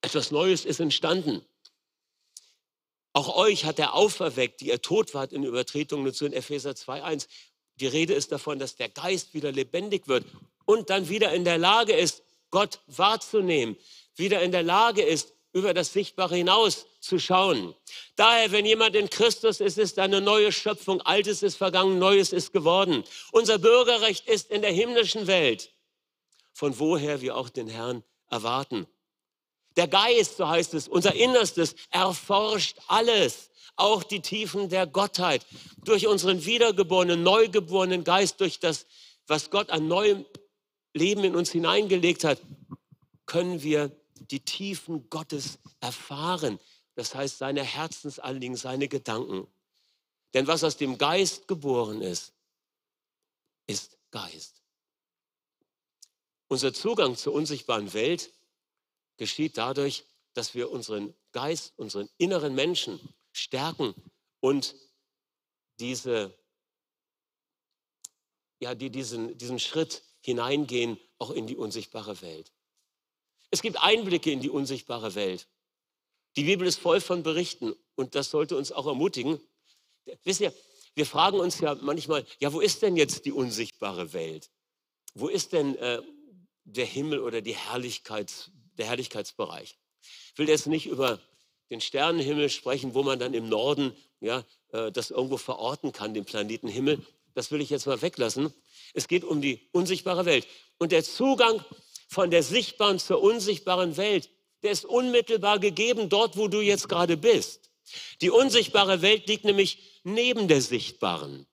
Etwas 0.00 0.30
Neues 0.30 0.64
ist 0.64 0.80
entstanden. 0.80 1.44
Auch 3.12 3.36
euch 3.36 3.64
hat 3.64 3.78
er 3.78 3.94
auferweckt, 3.94 4.60
die 4.60 4.68
ihr 4.68 4.80
tot 4.80 5.14
wart 5.14 5.32
in 5.32 5.44
Übertretungen 5.44 6.06
und 6.06 6.14
so 6.14 6.26
in 6.26 6.32
Epheser 6.32 6.70
2,1. 6.70 7.26
Die 7.76 7.86
Rede 7.86 8.14
ist 8.14 8.32
davon, 8.32 8.58
dass 8.58 8.76
der 8.76 8.88
Geist 8.88 9.34
wieder 9.34 9.52
lebendig 9.52 10.08
wird 10.08 10.24
und 10.64 10.90
dann 10.90 11.08
wieder 11.08 11.32
in 11.32 11.44
der 11.44 11.58
Lage 11.58 11.92
ist, 11.92 12.22
Gott 12.50 12.80
wahrzunehmen, 12.86 13.76
wieder 14.16 14.42
in 14.42 14.52
der 14.52 14.62
Lage 14.62 15.02
ist, 15.02 15.32
über 15.52 15.74
das 15.74 15.92
Sichtbare 15.92 16.36
hinaus 16.36 16.86
zu 17.00 17.18
schauen. 17.18 17.74
Daher, 18.16 18.52
wenn 18.52 18.66
jemand 18.66 18.94
in 18.94 19.08
Christus 19.10 19.60
ist, 19.60 19.78
ist 19.78 19.98
eine 19.98 20.20
neue 20.20 20.52
Schöpfung. 20.52 21.00
Altes 21.00 21.42
ist 21.42 21.56
vergangen, 21.56 21.98
Neues 21.98 22.32
ist 22.32 22.52
geworden. 22.52 23.04
Unser 23.32 23.58
Bürgerrecht 23.58 24.28
ist 24.28 24.50
in 24.50 24.62
der 24.62 24.72
himmlischen 24.72 25.26
Welt 25.26 25.70
von 26.58 26.76
woher 26.80 27.20
wir 27.20 27.36
auch 27.36 27.50
den 27.50 27.68
Herrn 27.68 28.02
erwarten. 28.28 28.88
Der 29.76 29.86
Geist, 29.86 30.38
so 30.38 30.48
heißt 30.48 30.74
es, 30.74 30.88
unser 30.88 31.14
Innerstes, 31.14 31.76
erforscht 31.90 32.78
alles, 32.88 33.50
auch 33.76 34.02
die 34.02 34.20
Tiefen 34.20 34.68
der 34.68 34.88
Gottheit. 34.88 35.46
Durch 35.84 36.08
unseren 36.08 36.44
wiedergeborenen, 36.44 37.22
neugeborenen 37.22 38.02
Geist, 38.02 38.40
durch 38.40 38.58
das, 38.58 38.86
was 39.28 39.50
Gott 39.50 39.70
an 39.70 39.86
neuem 39.86 40.26
Leben 40.94 41.22
in 41.22 41.36
uns 41.36 41.52
hineingelegt 41.52 42.24
hat, 42.24 42.40
können 43.24 43.62
wir 43.62 43.92
die 44.30 44.40
Tiefen 44.40 45.08
Gottes 45.10 45.58
erfahren. 45.80 46.58
Das 46.94 47.14
heißt, 47.14 47.38
seine 47.38 47.62
Herzensanliegen, 47.62 48.56
seine 48.56 48.88
Gedanken. 48.88 49.46
Denn 50.34 50.46
was 50.46 50.64
aus 50.64 50.76
dem 50.76 50.98
Geist 50.98 51.48
geboren 51.48 52.02
ist, 52.02 52.32
ist 53.66 53.98
Geist. 54.10 54.62
Unser 56.48 56.72
Zugang 56.72 57.16
zur 57.16 57.34
unsichtbaren 57.34 57.92
Welt 57.92 58.32
geschieht 59.16 59.58
dadurch, 59.58 60.04
dass 60.32 60.54
wir 60.54 60.70
unseren 60.70 61.14
Geist, 61.32 61.74
unseren 61.76 62.08
inneren 62.16 62.54
Menschen 62.54 63.00
stärken 63.32 63.94
und 64.40 64.74
diese, 65.78 66.36
ja, 68.60 68.74
die 68.74 68.90
diesen, 68.90 69.36
diesen 69.36 69.58
Schritt 69.58 70.02
hineingehen, 70.20 70.98
auch 71.18 71.30
in 71.30 71.46
die 71.46 71.56
unsichtbare 71.56 72.20
Welt. 72.22 72.52
Es 73.50 73.62
gibt 73.62 73.82
Einblicke 73.82 74.30
in 74.30 74.40
die 74.40 74.50
unsichtbare 74.50 75.14
Welt. 75.14 75.48
Die 76.36 76.44
Bibel 76.44 76.66
ist 76.66 76.78
voll 76.78 77.00
von 77.00 77.22
Berichten 77.22 77.74
und 77.94 78.14
das 78.14 78.30
sollte 78.30 78.56
uns 78.56 78.72
auch 78.72 78.86
ermutigen. 78.86 79.40
Wisst 80.24 80.40
ihr, 80.40 80.52
wir 80.94 81.06
fragen 81.06 81.40
uns 81.40 81.60
ja 81.60 81.74
manchmal, 81.76 82.26
ja, 82.40 82.52
wo 82.52 82.60
ist 82.60 82.82
denn 82.82 82.96
jetzt 82.96 83.24
die 83.24 83.32
unsichtbare 83.32 84.12
Welt? 84.12 84.50
Wo 85.14 85.28
ist 85.28 85.52
denn 85.52 85.76
äh, 85.76 86.02
der 86.68 86.86
Himmel 86.86 87.20
oder 87.20 87.40
die 87.40 87.54
Herrlichkeits, 87.54 88.50
der 88.76 88.86
Herrlichkeitsbereich. 88.86 89.76
Ich 90.32 90.38
will 90.38 90.48
jetzt 90.48 90.66
nicht 90.66 90.86
über 90.86 91.18
den 91.70 91.80
Sternenhimmel 91.80 92.48
sprechen, 92.50 92.94
wo 92.94 93.02
man 93.02 93.18
dann 93.18 93.34
im 93.34 93.48
Norden 93.48 93.92
ja, 94.20 94.44
äh, 94.72 94.92
das 94.92 95.10
irgendwo 95.10 95.36
verorten 95.36 95.92
kann, 95.92 96.14
den 96.14 96.24
Planeten 96.24 96.68
Himmel. 96.68 97.04
Das 97.34 97.50
will 97.50 97.60
ich 97.60 97.70
jetzt 97.70 97.86
mal 97.86 98.00
weglassen. 98.02 98.52
Es 98.94 99.08
geht 99.08 99.24
um 99.24 99.40
die 99.40 99.68
unsichtbare 99.72 100.24
Welt. 100.24 100.46
Und 100.78 100.92
der 100.92 101.04
Zugang 101.04 101.64
von 102.08 102.30
der 102.30 102.42
sichtbaren 102.42 102.98
zur 102.98 103.22
unsichtbaren 103.22 103.96
Welt, 103.96 104.30
der 104.62 104.72
ist 104.72 104.84
unmittelbar 104.84 105.60
gegeben 105.60 106.08
dort, 106.08 106.36
wo 106.36 106.48
du 106.48 106.60
jetzt 106.60 106.88
gerade 106.88 107.16
bist. 107.16 107.70
Die 108.20 108.30
unsichtbare 108.30 109.02
Welt 109.02 109.28
liegt 109.28 109.44
nämlich 109.44 110.00
neben 110.02 110.48
der 110.48 110.60
sichtbaren. 110.60 111.46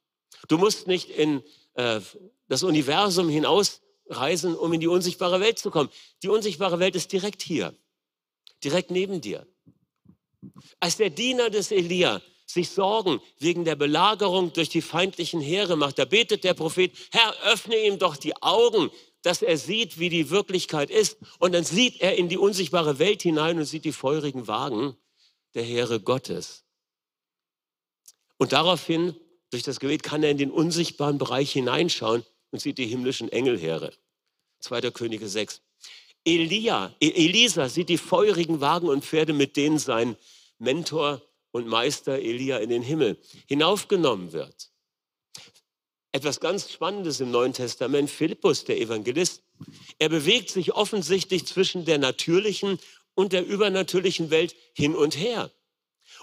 Du 0.48 0.58
musst 0.58 0.88
nicht 0.88 1.10
in 1.10 1.44
äh, 1.76 2.02
das 2.48 2.64
Universum 2.64 3.30
hinaus 3.30 3.82
reisen, 4.08 4.56
um 4.56 4.74
in 4.74 4.80
die 4.80 4.88
unsichtbare 4.88 5.40
Welt 5.40 5.60
zu 5.60 5.72
kommen. 5.72 5.90
Die 6.24 6.30
unsichtbare 6.30 6.80
Welt 6.80 6.96
ist 6.96 7.12
direkt 7.12 7.42
hier, 7.42 7.76
direkt 8.64 8.92
neben 8.92 9.22
dir. 9.22 9.48
Als 10.80 10.98
der 10.98 11.10
Diener 11.10 11.50
des 11.50 11.72
Elia 11.72 12.22
sich 12.46 12.70
Sorgen 12.70 13.20
wegen 13.40 13.66
der 13.66 13.76
Belagerung 13.76 14.54
durch 14.54 14.70
die 14.70 14.82
feindlichen 14.82 15.42
Heere 15.42 15.76
macht, 15.76 15.98
da 15.98 16.06
betet 16.06 16.44
der 16.44 16.54
Prophet, 16.54 16.92
Herr, 17.12 17.34
öffne 17.44 17.76
ihm 17.78 17.98
doch 17.98 18.18
die 18.18 18.36
Augen, 18.42 18.92
dass 19.26 19.42
er 19.42 19.58
sieht, 19.58 19.98
wie 19.98 20.10
die 20.10 20.30
Wirklichkeit 20.30 20.92
ist. 20.92 21.18
Und 21.40 21.54
dann 21.54 21.64
sieht 21.64 22.00
er 22.00 22.16
in 22.16 22.30
die 22.30 22.38
unsichtbare 22.38 23.00
Welt 23.00 23.24
hinein 23.24 23.58
und 23.58 23.66
sieht 23.66 23.84
die 23.84 23.92
feurigen 23.92 24.48
Wagen 24.48 24.96
der 25.56 25.64
Heere 25.64 26.00
Gottes. 26.00 26.64
Und 28.38 28.54
daraufhin, 28.54 29.16
durch 29.50 29.64
das 29.64 29.80
Gebet, 29.80 30.04
kann 30.04 30.22
er 30.22 30.30
in 30.30 30.38
den 30.38 30.52
unsichtbaren 30.52 31.18
Bereich 31.18 31.52
hineinschauen 31.52 32.24
und 32.52 32.60
sieht 32.60 32.78
die 32.78 32.86
himmlischen 32.86 33.30
Engelheere. 33.30 33.94
2. 34.60 34.92
Könige 34.92 35.28
6. 35.28 35.62
Elia, 36.24 36.96
e-, 37.00 37.26
Elisa 37.26 37.68
sieht 37.68 37.90
die 37.90 37.98
feurigen 37.98 38.62
Wagen 38.62 38.90
und 38.90 39.04
Pferde, 39.04 39.34
mit 39.34 39.58
denen 39.58 39.80
sein 39.80 40.18
Mentor 40.60 41.22
und 41.52 41.68
Meister 41.68 42.20
Elia 42.20 42.58
in 42.58 42.70
den 42.70 42.84
Himmel 42.84 43.18
hinaufgenommen 43.48 44.34
wird. 44.34 44.72
Etwas 46.16 46.40
ganz 46.40 46.72
Spannendes 46.72 47.20
im 47.20 47.30
Neuen 47.30 47.52
Testament, 47.52 48.10
Philippus, 48.10 48.64
der 48.64 48.80
Evangelist, 48.80 49.44
er 50.00 50.08
bewegt 50.08 50.50
sich 50.50 50.72
offensichtlich 50.72 51.46
zwischen 51.46 51.84
der 51.84 51.98
natürlichen 51.98 52.80
und 53.16 53.34
der 53.34 53.46
übernatürlichen 53.46 54.30
Welt 54.30 54.56
hin 54.72 54.96
und 54.96 55.18
her. 55.18 55.52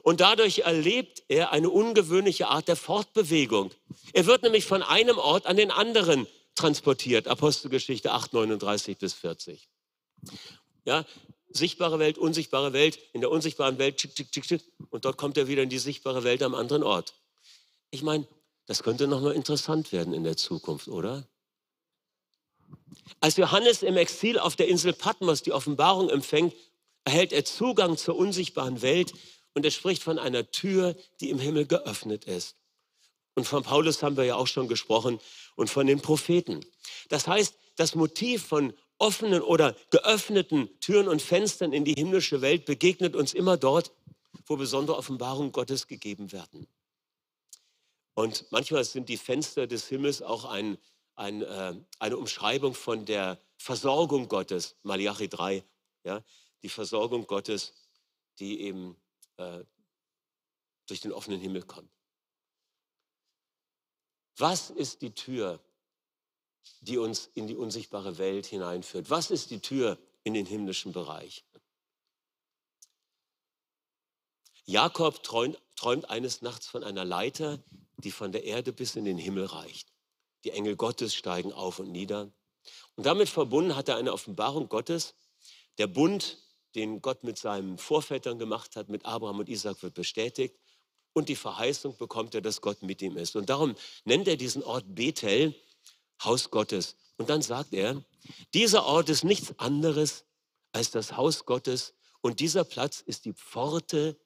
Und 0.03 0.21
dadurch 0.21 0.61
erlebt 0.61 1.25
er 1.29 1.53
eine 1.53 1.69
ungewöhnliche 1.69 2.49
Art 2.49 2.69
der 2.69 2.77
Fortbewegung. 2.77 3.71
Er 4.15 4.25
wird 4.25 4.45
nämlich 4.45 4.65
von 4.65 4.83
einem 4.83 5.19
Ort 5.19 5.45
an 5.45 5.59
den 5.59 5.71
anderen 5.71 6.27
transportiert. 6.55 7.29
Apostelgeschichte 7.29 8.13
8, 8.13 8.33
39 8.33 8.97
bis 8.97 9.13
40. 9.13 9.69
Ja, 10.87 11.05
sichtbare 11.51 11.99
Welt, 11.99 12.17
unsichtbare 12.17 12.73
Welt, 12.73 12.99
in 13.13 13.21
der 13.21 13.31
unsichtbaren 13.31 13.77
Welt, 13.77 13.99
tschick, 13.99 14.15
tschick, 14.15 14.33
tschick, 14.33 14.63
und 14.89 15.05
dort 15.05 15.19
kommt 15.19 15.37
er 15.37 15.49
wieder 15.49 15.63
in 15.63 15.69
die 15.69 15.79
sichtbare 15.79 16.25
Welt 16.25 16.43
am 16.43 16.55
anderen 16.55 16.83
Ort. 16.83 17.13
Ich 17.91 18.03
meine, 18.03 18.27
das 18.73 18.83
könnte 18.83 19.07
nochmal 19.07 19.35
interessant 19.35 19.93
werden 19.93 20.15
in 20.15 20.25
der 20.25 20.39
Zukunft, 20.39 20.89
oder? 20.89 21.29
Als 23.21 23.37
Johannes 23.37 23.83
im 23.83 23.99
Exil 23.99 24.39
auf 24.39 24.57
der 24.57 24.67
Insel 24.67 24.95
Patmos 24.95 25.43
die 25.43 25.53
Offenbarung 25.53 26.09
empfängt, 26.09 26.55
erhält 27.05 27.35
er 27.35 27.45
Zugang 27.45 27.99
zur 27.99 28.17
unsichtbaren 28.17 28.81
Welt 28.81 29.13
und 29.53 29.67
er 29.67 29.71
spricht 29.71 30.03
von 30.03 30.19
einer 30.19 30.51
Tür, 30.53 30.97
die 31.21 31.29
im 31.29 31.39
Himmel 31.39 31.67
geöffnet 31.67 32.25
ist. 32.25 32.57
Und 33.35 33.47
von 33.47 33.63
Paulus 33.63 34.03
haben 34.03 34.17
wir 34.17 34.25
ja 34.25 34.37
auch 34.37 34.47
schon 34.47 34.69
gesprochen 34.69 35.21
und 35.55 35.69
von 35.69 35.87
den 35.87 36.01
Propheten. 36.01 36.65
Das 37.11 37.27
heißt, 37.27 37.55
das 37.77 37.95
Motiv 37.95 38.43
von 38.43 38.73
offenen 38.97 39.43
oder 39.43 39.77
geöffneten 39.91 40.71
Türen 40.81 41.09
und 41.09 41.21
Fenstern 41.21 41.75
in 41.75 41.85
die 41.85 41.93
himmlische 41.93 42.41
Welt 42.41 42.65
begegnet 42.65 43.17
uns 43.17 43.35
immer 43.35 43.59
dort, 43.59 43.93
wo 44.47 44.57
besondere 44.57 44.97
Offenbarungen 44.97 45.53
Gottes 45.53 45.89
gegeben 45.89 46.33
werden. 46.33 46.67
Und 48.15 48.51
manchmal 48.51 48.85
sind 48.85 49.09
die 49.09 49.17
Fenster 49.17 49.67
des 49.67 49.89
Himmels 49.89 50.23
auch 50.23 50.45
ein, 50.45 50.79
ein, 51.15 51.43
äh, 51.43 51.75
eine 51.99 52.17
Umschreibung 52.17 52.75
von 52.75 53.05
der 53.05 53.41
Versorgung 53.57 54.29
Gottes, 54.29 54.77
Malachi 54.83 55.29
3, 55.29 55.65
ja, 56.05 56.23
die 56.63 56.69
Versorgung 56.69 57.27
Gottes, 57.27 57.75
die 58.39 58.61
eben 58.61 58.97
äh, 59.37 59.65
durch 60.87 61.01
den 61.01 61.13
offenen 61.13 61.41
Himmel 61.41 61.63
kommt. 61.63 61.91
Was 64.37 64.71
ist 64.71 65.03
die 65.03 65.15
Tür 65.15 65.61
die 66.81 66.99
uns 66.99 67.31
in 67.35 67.47
die 67.47 67.57
unsichtbare 67.57 68.19
Welt 68.19 68.47
hineinführt. 68.47 69.11
Was 69.11 69.31
ist 69.31 69.51
die 69.51 69.61
Tür 69.61 69.99
in 70.25 70.35
den 70.35 70.47
himmlischen 70.47 70.93
Bereich? 70.93 71.45
Jakob 74.65 75.23
träumt, 75.23 75.59
träumt 75.77 76.09
eines 76.11 76.43
Nachts 76.43 76.67
von 76.67 76.85
einer 76.85 77.05
Leiter, 77.05 77.59
die 77.99 78.11
von 78.11 78.33
der 78.33 78.45
Erde 78.45 78.73
bis 78.73 78.97
in 78.97 79.05
den 79.05 79.19
Himmel 79.19 79.47
reicht. 79.47 79.89
Die 80.45 80.51
Engel 80.51 80.77
Gottes 80.77 81.15
steigen 81.15 81.53
auf 81.53 81.79
und 81.79 81.91
nieder. 81.91 82.33
Und 82.97 83.07
damit 83.07 83.29
verbunden 83.29 83.77
hat 83.77 83.89
er 83.89 83.97
eine 83.97 84.13
Offenbarung 84.13 84.69
Gottes. 84.69 85.15
Der 85.79 85.87
Bund, 85.87 86.39
den 86.75 87.01
Gott 87.01 87.25
mit 87.25 87.39
seinen 87.39 87.79
Vorvätern 87.79 88.39
gemacht 88.39 88.77
hat, 88.77 88.89
mit 88.89 89.05
Abraham 89.05 89.41
und 89.41 89.49
Isaac, 89.49 89.83
wird 89.83 89.95
bestätigt. 89.95 90.57
Und 91.13 91.29
die 91.29 91.37
Verheißung 91.37 91.97
bekommt 91.97 92.35
er, 92.35 92.41
dass 92.41 92.61
Gott 92.61 92.83
mit 92.83 93.03
ihm 93.03 93.17
ist. 93.17 93.37
Und 93.37 93.51
darum 93.51 93.75
nennt 94.05 94.29
er 94.29 94.37
diesen 94.37 94.63
Ort 94.63 94.85
Bethel, 94.89 95.55
Haus 96.23 96.51
Gottes. 96.51 96.97
Und 97.19 97.29
dann 97.29 97.43
sagt 97.43 97.73
er, 97.75 98.03
dieser 98.55 98.85
Ort 98.85 99.09
ist 99.09 99.25
nichts 99.25 99.59
anderes 99.59 100.25
als 100.73 100.91
das 100.91 101.17
Haus 101.17 101.45
Gottes 101.45 101.95
und 102.21 102.41
dieser 102.41 102.65
Platz 102.65 103.01
ist 103.01 103.25
die 103.25 103.35
Pforte 103.35 104.17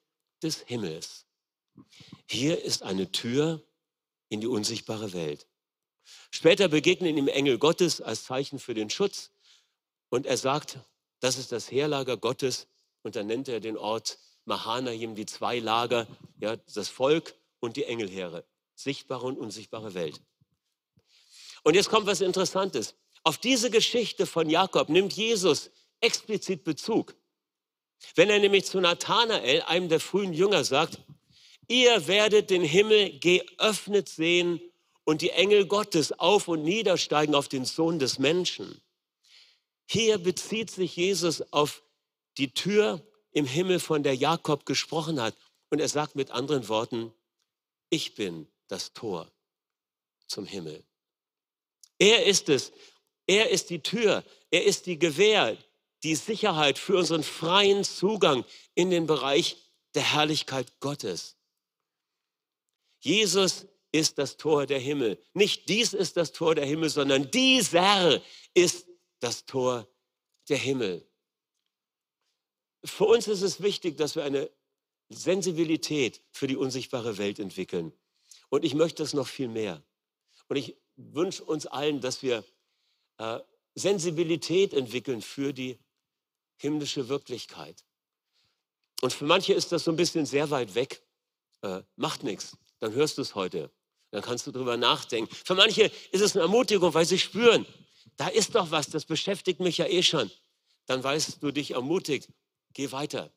des 0.42 0.60
Himmels. 0.66 1.26
Hier 2.28 2.62
ist 2.62 2.82
eine 2.82 3.10
Tür 3.12 3.62
in 4.28 4.40
die 4.40 4.46
unsichtbare 4.46 5.12
Welt. 5.12 5.46
Später 6.30 6.68
begegnen 6.68 7.16
ihm 7.16 7.28
Engel 7.28 7.58
Gottes 7.58 8.00
als 8.00 8.24
Zeichen 8.24 8.58
für 8.58 8.74
den 8.74 8.90
Schutz 8.90 9.30
und 10.08 10.26
er 10.26 10.36
sagt, 10.36 10.78
das 11.20 11.38
ist 11.38 11.52
das 11.52 11.70
Heerlager 11.70 12.16
Gottes 12.16 12.68
und 13.02 13.16
dann 13.16 13.26
nennt 13.26 13.48
er 13.48 13.60
den 13.60 13.76
Ort 13.76 14.18
Mahanaim, 14.44 15.14
die 15.14 15.26
zwei 15.26 15.58
Lager, 15.58 16.06
ja, 16.40 16.56
das 16.56 16.88
Volk 16.88 17.34
und 17.60 17.76
die 17.76 17.84
Engelheere, 17.84 18.44
sichtbare 18.74 19.26
und 19.26 19.38
unsichtbare 19.38 19.94
Welt. 19.94 20.20
Und 21.64 21.74
jetzt 21.74 21.88
kommt 21.88 22.06
was 22.06 22.20
Interessantes. 22.20 22.94
Auf 23.24 23.38
diese 23.38 23.70
Geschichte 23.70 24.24
von 24.26 24.48
Jakob 24.48 24.88
nimmt 24.88 25.12
Jesus 25.14 25.70
explizit 26.00 26.62
Bezug. 26.62 27.16
Wenn 28.14 28.30
er 28.30 28.38
nämlich 28.38 28.64
zu 28.66 28.80
Nathanael, 28.80 29.62
einem 29.62 29.88
der 29.88 30.00
frühen 30.00 30.32
Jünger, 30.32 30.64
sagt, 30.64 31.00
ihr 31.68 32.06
werdet 32.06 32.50
den 32.50 32.62
Himmel 32.62 33.18
geöffnet 33.18 34.08
sehen 34.08 34.60
und 35.04 35.22
die 35.22 35.30
Engel 35.30 35.66
Gottes 35.66 36.12
auf 36.12 36.48
und 36.48 36.62
niedersteigen 36.62 37.34
auf 37.34 37.48
den 37.48 37.64
Sohn 37.64 37.98
des 37.98 38.18
Menschen. 38.18 38.80
Hier 39.88 40.18
bezieht 40.18 40.70
sich 40.70 40.96
Jesus 40.96 41.52
auf 41.52 41.82
die 42.38 42.52
Tür 42.52 43.06
im 43.32 43.46
Himmel, 43.46 43.80
von 43.80 44.02
der 44.02 44.14
Jakob 44.14 44.66
gesprochen 44.66 45.20
hat. 45.20 45.36
Und 45.70 45.80
er 45.80 45.88
sagt 45.88 46.16
mit 46.16 46.30
anderen 46.30 46.68
Worten, 46.68 47.12
ich 47.90 48.14
bin 48.14 48.48
das 48.68 48.92
Tor 48.92 49.30
zum 50.26 50.46
Himmel. 50.46 50.82
Er 51.98 52.26
ist 52.26 52.48
es. 52.48 52.72
Er 53.26 53.50
ist 53.50 53.70
die 53.70 53.82
Tür. 53.82 54.24
Er 54.50 54.64
ist 54.64 54.86
die 54.86 54.98
Gewähr, 54.98 55.56
die 56.06 56.14
Sicherheit 56.14 56.78
für 56.78 56.96
unseren 56.96 57.24
freien 57.24 57.82
Zugang 57.82 58.44
in 58.76 58.90
den 58.90 59.08
Bereich 59.08 59.56
der 59.96 60.14
Herrlichkeit 60.14 60.78
Gottes. 60.78 61.36
Jesus 63.00 63.66
ist 63.90 64.16
das 64.16 64.36
Tor 64.36 64.66
der 64.66 64.78
Himmel. 64.78 65.20
Nicht 65.34 65.68
dies 65.68 65.94
ist 65.94 66.16
das 66.16 66.30
Tor 66.30 66.54
der 66.54 66.64
Himmel, 66.64 66.90
sondern 66.90 67.28
dieser 67.32 68.22
ist 68.54 68.86
das 69.18 69.46
Tor 69.46 69.88
der 70.48 70.58
Himmel. 70.58 71.04
Für 72.84 73.06
uns 73.06 73.26
ist 73.26 73.42
es 73.42 73.60
wichtig, 73.60 73.96
dass 73.96 74.14
wir 74.14 74.22
eine 74.22 74.48
Sensibilität 75.08 76.22
für 76.30 76.46
die 76.46 76.56
unsichtbare 76.56 77.18
Welt 77.18 77.40
entwickeln. 77.40 77.92
Und 78.48 78.64
ich 78.64 78.74
möchte 78.74 79.02
es 79.02 79.12
noch 79.12 79.26
viel 79.26 79.48
mehr. 79.48 79.82
Und 80.46 80.54
ich 80.56 80.76
wünsche 80.94 81.42
uns 81.42 81.66
allen, 81.66 82.00
dass 82.00 82.22
wir 82.22 82.44
äh, 83.18 83.40
Sensibilität 83.74 84.72
entwickeln 84.72 85.20
für 85.20 85.52
die 85.52 85.80
himmlische 86.56 87.08
Wirklichkeit. 87.08 87.84
Und 89.02 89.12
für 89.12 89.24
manche 89.24 89.52
ist 89.52 89.72
das 89.72 89.84
so 89.84 89.90
ein 89.90 89.96
bisschen 89.96 90.26
sehr 90.26 90.50
weit 90.50 90.74
weg. 90.74 91.02
Äh, 91.62 91.82
macht 91.96 92.22
nichts, 92.22 92.56
dann 92.78 92.92
hörst 92.92 93.18
du 93.18 93.22
es 93.22 93.34
heute. 93.34 93.70
Dann 94.10 94.22
kannst 94.22 94.46
du 94.46 94.52
drüber 94.52 94.76
nachdenken. 94.76 95.34
Für 95.34 95.54
manche 95.54 95.90
ist 96.12 96.20
es 96.20 96.34
eine 96.34 96.42
Ermutigung, 96.42 96.94
weil 96.94 97.04
sie 97.04 97.18
spüren, 97.18 97.66
da 98.16 98.28
ist 98.28 98.54
doch 98.54 98.70
was, 98.70 98.88
das 98.88 99.04
beschäftigt 99.04 99.60
mich 99.60 99.78
ja 99.78 99.86
eh 99.86 100.02
schon. 100.02 100.30
Dann 100.86 101.02
weißt 101.02 101.42
du 101.42 101.50
dich 101.50 101.72
ermutigt, 101.72 102.28
geh 102.72 102.92
weiter. 102.92 103.32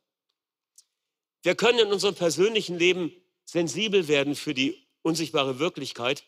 Wir 1.41 1.55
können 1.55 1.79
in 1.79 1.91
unserem 1.91 2.15
persönlichen 2.15 2.77
Leben 2.77 3.11
sensibel 3.45 4.07
werden 4.07 4.35
für 4.35 4.53
die 4.53 4.87
unsichtbare 5.01 5.59
Wirklichkeit 5.59 6.23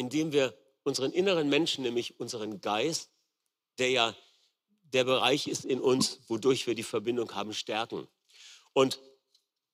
indem 0.00 0.32
wir 0.32 0.56
unseren 0.82 1.12
inneren 1.12 1.48
Menschen, 1.48 1.84
nämlich 1.84 2.18
unseren 2.18 2.60
Geist, 2.60 3.10
der 3.78 3.90
ja 3.90 4.16
der 4.92 5.04
Bereich 5.04 5.46
ist 5.46 5.64
in 5.64 5.80
uns, 5.80 6.20
wodurch 6.28 6.66
wir 6.66 6.74
die 6.74 6.82
Verbindung 6.82 7.34
haben, 7.34 7.52
stärken. 7.52 8.08
Und 8.72 9.00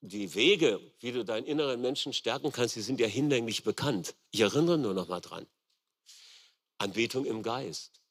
die 0.01 0.33
Wege, 0.35 0.79
wie 0.99 1.11
du 1.11 1.25
deinen 1.25 1.45
inneren 1.45 1.81
Menschen 1.81 2.13
stärken 2.13 2.51
kannst, 2.51 2.75
die 2.75 2.81
sind 2.81 2.99
ja 2.99 3.07
hinlänglich 3.07 3.63
bekannt. 3.63 4.15
Ich 4.31 4.41
erinnere 4.41 4.77
nur 4.77 4.93
noch 4.93 5.07
mal 5.07 5.21
dran. 5.21 5.47
Anbetung 6.77 7.25
im 7.25 7.41
Geist. 7.41 8.01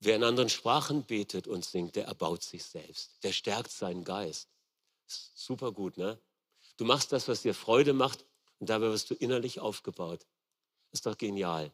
Wer 0.00 0.16
in 0.16 0.24
anderen 0.24 0.48
Sprachen 0.48 1.04
betet 1.04 1.48
und 1.48 1.64
singt, 1.64 1.96
der 1.96 2.06
erbaut 2.06 2.42
sich 2.42 2.64
selbst. 2.64 3.22
Der 3.24 3.32
stärkt 3.32 3.70
seinen 3.70 4.04
Geist. 4.04 4.48
Super 5.06 5.72
gut, 5.72 5.96
ne? 5.96 6.20
Du 6.76 6.84
machst 6.84 7.10
das, 7.12 7.26
was 7.26 7.42
dir 7.42 7.54
Freude 7.54 7.92
macht 7.92 8.24
und 8.60 8.68
dabei 8.68 8.90
wirst 8.90 9.10
du 9.10 9.14
innerlich 9.14 9.58
aufgebaut. 9.58 10.26
ist 10.92 11.06
doch 11.06 11.18
genial. 11.18 11.72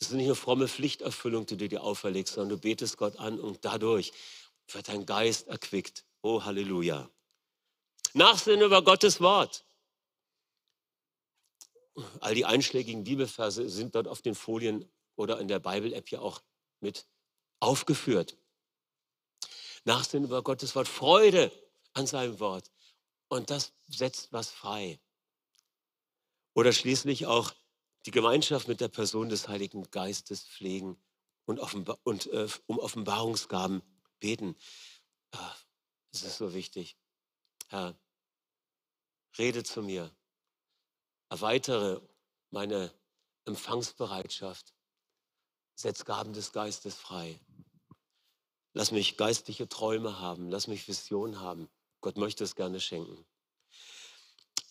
Es 0.00 0.08
ist 0.08 0.12
nicht 0.12 0.26
eine 0.26 0.34
fromme 0.34 0.68
Pflichterfüllung, 0.68 1.46
die 1.46 1.56
du 1.56 1.68
dir 1.68 1.82
auferlegst, 1.82 2.34
sondern 2.34 2.56
du 2.56 2.58
betest 2.58 2.96
Gott 2.96 3.18
an 3.18 3.40
und 3.40 3.64
dadurch 3.64 4.12
wird 4.68 4.88
dein 4.88 5.06
Geist 5.06 5.48
erquickt. 5.48 6.04
Oh, 6.22 6.44
Halleluja. 6.44 7.10
Nachsinnen 8.14 8.62
über 8.62 8.82
Gottes 8.82 9.20
Wort. 9.20 9.64
All 12.20 12.34
die 12.34 12.44
einschlägigen 12.44 13.04
Bibelverse 13.04 13.68
sind 13.68 13.94
dort 13.94 14.06
auf 14.06 14.22
den 14.22 14.34
Folien 14.34 14.88
oder 15.16 15.40
in 15.40 15.48
der 15.48 15.58
Bible-App 15.58 16.10
ja 16.10 16.20
auch 16.20 16.42
mit 16.80 17.06
aufgeführt. 17.60 18.36
Nachsinnen 19.84 20.28
über 20.28 20.42
Gottes 20.42 20.76
Wort, 20.76 20.86
Freude 20.86 21.50
an 21.92 22.06
seinem 22.06 22.38
Wort. 22.38 22.70
Und 23.28 23.50
das 23.50 23.72
setzt 23.88 24.32
was 24.32 24.50
frei. 24.50 25.00
Oder 26.54 26.72
schließlich 26.72 27.26
auch 27.26 27.52
die 28.08 28.12
Gemeinschaft 28.12 28.68
mit 28.68 28.80
der 28.80 28.88
Person 28.88 29.28
des 29.28 29.48
Heiligen 29.48 29.82
Geistes 29.90 30.42
pflegen 30.42 30.96
und, 31.44 31.60
offenbar 31.60 31.98
und 32.04 32.26
äh, 32.28 32.48
um 32.64 32.78
Offenbarungsgaben 32.78 33.82
beten. 34.18 34.56
Ah, 35.32 35.54
das 36.10 36.22
ist 36.22 36.38
so 36.38 36.54
wichtig. 36.54 36.96
Herr, 37.68 37.94
rede 39.36 39.62
zu 39.62 39.82
mir. 39.82 40.10
Erweitere 41.28 42.00
meine 42.48 42.94
Empfangsbereitschaft. 43.44 44.72
Setz 45.74 46.06
Gaben 46.06 46.32
des 46.32 46.52
Geistes 46.52 46.94
frei. 46.94 47.38
Lass 48.72 48.90
mich 48.90 49.18
geistliche 49.18 49.68
Träume 49.68 50.18
haben. 50.18 50.50
Lass 50.50 50.66
mich 50.66 50.88
Visionen 50.88 51.40
haben. 51.40 51.68
Gott 52.00 52.16
möchte 52.16 52.42
es 52.42 52.54
gerne 52.54 52.80
schenken. 52.80 53.26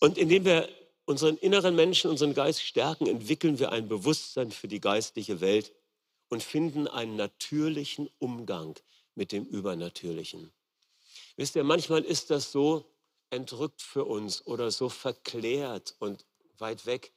Und 0.00 0.18
indem 0.18 0.44
wir 0.44 0.68
unseren 1.08 1.38
inneren 1.38 1.74
Menschen, 1.74 2.10
unseren 2.10 2.34
Geist 2.34 2.62
stärken, 2.62 3.06
entwickeln 3.06 3.58
wir 3.58 3.72
ein 3.72 3.88
Bewusstsein 3.88 4.50
für 4.50 4.68
die 4.68 4.78
geistliche 4.78 5.40
Welt 5.40 5.72
und 6.28 6.42
finden 6.42 6.86
einen 6.86 7.16
natürlichen 7.16 8.10
Umgang 8.18 8.78
mit 9.14 9.32
dem 9.32 9.46
Übernatürlichen. 9.46 10.52
Wisst 11.36 11.56
ihr, 11.56 11.64
manchmal 11.64 12.04
ist 12.04 12.28
das 12.28 12.52
so 12.52 12.84
entrückt 13.30 13.80
für 13.80 14.04
uns 14.04 14.46
oder 14.46 14.70
so 14.70 14.90
verklärt 14.90 15.96
und 15.98 16.26
weit 16.58 16.84
weg. 16.84 17.14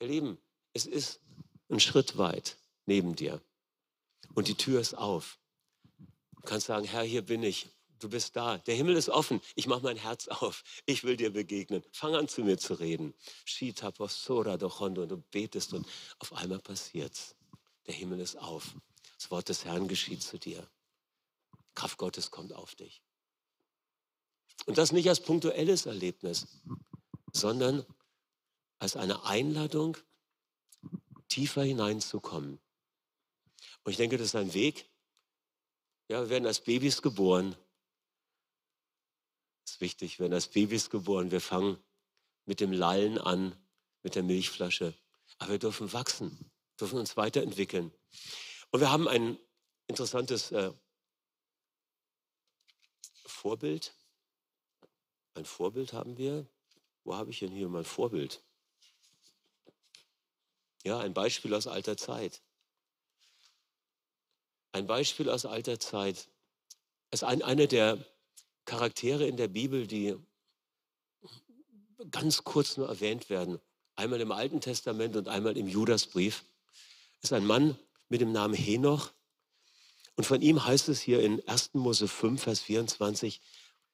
Ihr 0.00 0.08
Lieben, 0.08 0.38
es 0.72 0.86
ist 0.86 1.20
ein 1.68 1.78
Schritt 1.78 2.18
weit 2.18 2.56
neben 2.86 3.14
dir 3.14 3.40
und 4.34 4.48
die 4.48 4.56
Tür 4.56 4.80
ist 4.80 4.94
auf. 4.94 5.38
Du 6.34 6.42
kannst 6.42 6.66
sagen, 6.66 6.84
Herr, 6.84 7.04
hier 7.04 7.22
bin 7.22 7.44
ich. 7.44 7.68
Du 8.00 8.08
bist 8.08 8.34
da. 8.34 8.58
Der 8.58 8.74
Himmel 8.74 8.96
ist 8.96 9.10
offen. 9.10 9.40
Ich 9.54 9.66
mache 9.66 9.82
mein 9.82 9.96
Herz 9.96 10.26
auf. 10.28 10.64
Ich 10.86 11.04
will 11.04 11.16
dir 11.16 11.30
begegnen. 11.30 11.84
Fang 11.92 12.14
an 12.14 12.28
zu 12.28 12.42
mir 12.42 12.58
zu 12.58 12.74
reden. 12.74 13.14
Shita 13.44 13.90
posora 13.90 14.56
dochondo. 14.56 15.06
Du 15.06 15.18
betest 15.18 15.74
und 15.74 15.86
auf 16.18 16.32
einmal 16.32 16.58
passiert's. 16.58 17.36
Der 17.86 17.94
Himmel 17.94 18.20
ist 18.20 18.36
auf. 18.36 18.74
Das 19.16 19.30
Wort 19.30 19.50
des 19.50 19.66
Herrn 19.66 19.86
geschieht 19.86 20.22
zu 20.22 20.38
dir. 20.38 20.66
Kraft 21.74 21.98
Gottes 21.98 22.30
kommt 22.30 22.54
auf 22.54 22.74
dich. 22.74 23.02
Und 24.66 24.78
das 24.78 24.92
nicht 24.92 25.08
als 25.08 25.20
punktuelles 25.20 25.86
Erlebnis, 25.86 26.46
sondern 27.32 27.84
als 28.78 28.96
eine 28.96 29.24
Einladung, 29.24 29.96
tiefer 31.28 31.62
hineinzukommen. 31.62 32.58
Und 33.84 33.90
ich 33.90 33.98
denke, 33.98 34.16
das 34.16 34.28
ist 34.28 34.36
ein 34.36 34.54
Weg. 34.54 34.88
Ja, 36.08 36.22
wir 36.22 36.30
werden 36.30 36.46
als 36.46 36.60
Babys 36.60 37.02
geboren. 37.02 37.56
Das 39.70 39.76
ist 39.76 39.82
wichtig, 39.82 40.18
wir 40.18 40.24
werden 40.24 40.34
als 40.34 40.48
Babys 40.48 40.90
geboren. 40.90 41.30
Wir 41.30 41.40
fangen 41.40 41.78
mit 42.44 42.58
dem 42.58 42.72
Lallen 42.72 43.18
an, 43.18 43.54
mit 44.02 44.16
der 44.16 44.24
Milchflasche. 44.24 44.98
Aber 45.38 45.52
wir 45.52 45.58
dürfen 45.60 45.92
wachsen, 45.92 46.50
dürfen 46.80 46.98
uns 46.98 47.16
weiterentwickeln. 47.16 47.92
Und 48.72 48.80
wir 48.80 48.90
haben 48.90 49.06
ein 49.06 49.38
interessantes 49.86 50.50
äh, 50.50 50.72
Vorbild. 53.26 53.94
Ein 55.34 55.44
Vorbild 55.44 55.92
haben 55.92 56.18
wir. 56.18 56.48
Wo 57.04 57.14
habe 57.14 57.30
ich 57.30 57.38
denn 57.38 57.52
hier 57.52 57.68
mein 57.68 57.84
Vorbild? 57.84 58.42
Ja, 60.82 60.98
ein 60.98 61.14
Beispiel 61.14 61.54
aus 61.54 61.68
alter 61.68 61.96
Zeit. 61.96 62.42
Ein 64.72 64.88
Beispiel 64.88 65.30
aus 65.30 65.46
alter 65.46 65.78
Zeit. 65.78 66.28
Es 67.10 67.22
ist 67.22 67.28
ein, 67.28 67.42
einer 67.42 67.68
der 67.68 68.04
Charaktere 68.70 69.26
in 69.26 69.36
der 69.36 69.48
Bibel, 69.48 69.88
die 69.88 70.16
ganz 72.12 72.44
kurz 72.44 72.76
nur 72.76 72.88
erwähnt 72.88 73.28
werden. 73.28 73.58
Einmal 73.96 74.20
im 74.20 74.30
Alten 74.30 74.60
Testament 74.60 75.16
und 75.16 75.26
einmal 75.26 75.58
im 75.58 75.66
Judasbrief. 75.66 76.44
Ist 77.20 77.32
ein 77.32 77.44
Mann 77.44 77.76
mit 78.08 78.20
dem 78.20 78.30
Namen 78.30 78.54
Henoch. 78.54 79.12
Und 80.14 80.22
von 80.22 80.40
ihm 80.40 80.64
heißt 80.64 80.88
es 80.88 81.00
hier 81.00 81.20
in 81.20 81.46
1. 81.48 81.74
Mose 81.74 82.06
5, 82.06 82.40
Vers 82.40 82.60
24, 82.60 83.40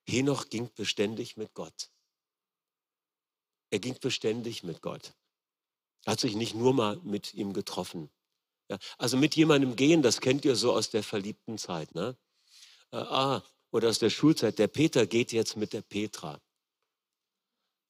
Henoch 0.06 0.50
ging 0.50 0.68
beständig 0.74 1.38
mit 1.38 1.54
Gott. 1.54 1.90
Er 3.70 3.78
ging 3.78 3.96
beständig 3.98 4.62
mit 4.62 4.82
Gott. 4.82 5.14
Er 6.04 6.12
hat 6.12 6.20
sich 6.20 6.36
nicht 6.36 6.54
nur 6.54 6.74
mal 6.74 6.98
mit 7.02 7.32
ihm 7.32 7.54
getroffen. 7.54 8.10
Ja, 8.68 8.76
also 8.98 9.16
mit 9.16 9.36
jemandem 9.36 9.74
gehen, 9.74 10.02
das 10.02 10.20
kennt 10.20 10.44
ihr 10.44 10.54
so 10.54 10.74
aus 10.74 10.90
der 10.90 11.02
verliebten 11.02 11.56
Zeit. 11.56 11.94
Ne? 11.94 12.14
Äh, 12.92 12.96
ah, 12.98 13.42
oder 13.70 13.88
aus 13.88 13.98
der 13.98 14.10
Schulzeit. 14.10 14.58
Der 14.58 14.68
Peter 14.68 15.06
geht 15.06 15.32
jetzt 15.32 15.56
mit 15.56 15.72
der 15.72 15.82
Petra. 15.82 16.40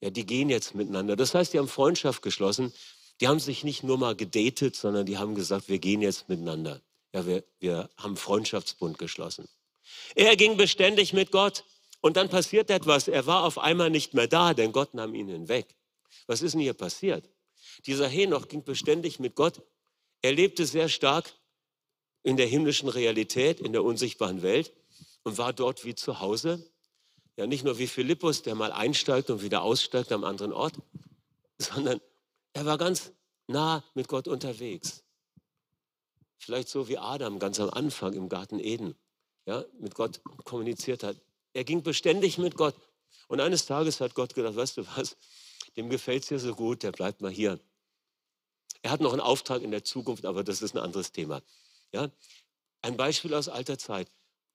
Ja, 0.00 0.10
die 0.10 0.26
gehen 0.26 0.50
jetzt 0.50 0.74
miteinander. 0.74 1.16
Das 1.16 1.34
heißt, 1.34 1.52
die 1.52 1.58
haben 1.58 1.68
Freundschaft 1.68 2.22
geschlossen. 2.22 2.72
Die 3.20 3.28
haben 3.28 3.40
sich 3.40 3.64
nicht 3.64 3.82
nur 3.82 3.98
mal 3.98 4.14
gedatet, 4.14 4.76
sondern 4.76 5.06
die 5.06 5.18
haben 5.18 5.34
gesagt, 5.34 5.68
wir 5.68 5.78
gehen 5.78 6.02
jetzt 6.02 6.28
miteinander. 6.28 6.82
Ja, 7.12 7.26
wir, 7.26 7.44
wir 7.60 7.88
haben 7.96 8.16
Freundschaftsbund 8.16 8.98
geschlossen. 8.98 9.48
Er 10.14 10.36
ging 10.36 10.56
beständig 10.56 11.12
mit 11.12 11.30
Gott. 11.30 11.64
Und 12.02 12.16
dann 12.16 12.28
passiert 12.28 12.70
etwas. 12.70 13.08
Er 13.08 13.26
war 13.26 13.44
auf 13.44 13.58
einmal 13.58 13.90
nicht 13.90 14.12
mehr 14.12 14.28
da, 14.28 14.52
denn 14.54 14.72
Gott 14.72 14.94
nahm 14.94 15.14
ihn 15.14 15.28
hinweg. 15.28 15.74
Was 16.26 16.42
ist 16.42 16.52
denn 16.52 16.60
hier 16.60 16.74
passiert? 16.74 17.28
Dieser 17.86 18.08
Henoch 18.08 18.48
ging 18.48 18.64
beständig 18.64 19.18
mit 19.18 19.34
Gott. 19.34 19.62
Er 20.22 20.32
lebte 20.32 20.66
sehr 20.66 20.88
stark 20.88 21.32
in 22.22 22.36
der 22.36 22.46
himmlischen 22.46 22.88
Realität, 22.88 23.60
in 23.60 23.72
der 23.72 23.82
unsichtbaren 23.82 24.42
Welt 24.42 24.72
und 25.26 25.38
war 25.38 25.52
dort 25.52 25.84
wie 25.84 25.96
zu 25.96 26.20
Hause. 26.20 26.64
Ja, 27.36 27.48
nicht 27.48 27.64
nur 27.64 27.78
wie 27.78 27.88
Philippus, 27.88 28.42
der 28.42 28.54
mal 28.54 28.70
einsteigt 28.70 29.28
und 29.28 29.42
wieder 29.42 29.62
aussteigt 29.62 30.12
am 30.12 30.22
anderen 30.22 30.52
Ort, 30.52 30.74
sondern 31.58 32.00
er 32.52 32.64
war 32.64 32.78
ganz 32.78 33.10
nah 33.48 33.82
mit 33.94 34.06
Gott 34.06 34.28
unterwegs. 34.28 35.02
Vielleicht 36.38 36.68
so 36.68 36.86
wie 36.86 36.96
Adam 36.96 37.40
ganz 37.40 37.58
am 37.58 37.70
Anfang 37.70 38.12
im 38.12 38.28
Garten 38.28 38.60
Eden, 38.60 38.94
ja, 39.46 39.64
mit 39.80 39.96
Gott 39.96 40.20
kommuniziert 40.44 41.02
hat. 41.02 41.20
Er 41.54 41.64
ging 41.64 41.82
beständig 41.82 42.38
mit 42.38 42.56
Gott. 42.56 42.76
Und 43.26 43.40
eines 43.40 43.66
Tages 43.66 44.00
hat 44.00 44.14
Gott 44.14 44.32
gedacht, 44.32 44.54
weißt 44.54 44.76
du 44.76 44.86
was, 44.96 45.16
dem 45.76 45.90
gefällt 45.90 46.22
es 46.22 46.28
hier 46.28 46.38
so 46.38 46.54
gut, 46.54 46.84
der 46.84 46.92
bleibt 46.92 47.20
mal 47.20 47.32
hier. 47.32 47.58
Er 48.82 48.92
hat 48.92 49.00
noch 49.00 49.10
einen 49.10 49.20
Auftrag 49.20 49.62
in 49.62 49.72
der 49.72 49.82
Zukunft, 49.82 50.24
aber 50.24 50.44
das 50.44 50.62
ist 50.62 50.76
ein 50.76 50.82
anderes 50.82 51.10
Thema. 51.10 51.42
Ja? 51.92 52.12
Ein 52.82 52.96
Beispiel 52.96 53.34
aus 53.34 53.48
alter 53.48 53.76
Zeit. 53.76 54.08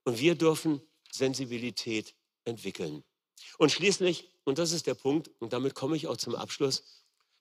Und 0.03 0.19
wir 0.19 0.35
dürfen 0.35 0.81
Sensibilität 1.11 2.15
entwickeln. 2.45 3.03
Und 3.57 3.71
schließlich, 3.71 4.31
und 4.43 4.57
das 4.57 4.71
ist 4.71 4.87
der 4.87 4.95
Punkt, 4.95 5.29
und 5.39 5.53
damit 5.53 5.75
komme 5.75 5.95
ich 5.95 6.07
auch 6.07 6.17
zum 6.17 6.35
Abschluss, 6.35 6.83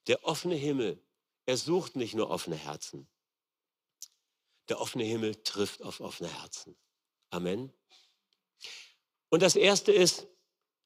der 0.06 0.24
offene 0.24 0.54
Himmel, 0.54 1.02
er 1.46 1.56
sucht 1.56 1.96
nicht 1.96 2.14
nur 2.14 2.30
offene 2.30 2.56
Herzen. 2.56 3.08
Der 4.68 4.80
offene 4.80 5.04
Himmel 5.04 5.36
trifft 5.42 5.82
auf 5.82 6.00
offene 6.00 6.28
Herzen. 6.40 6.76
Amen. 7.30 7.72
Und 9.28 9.42
das 9.42 9.56
Erste 9.56 9.92
ist 9.92 10.26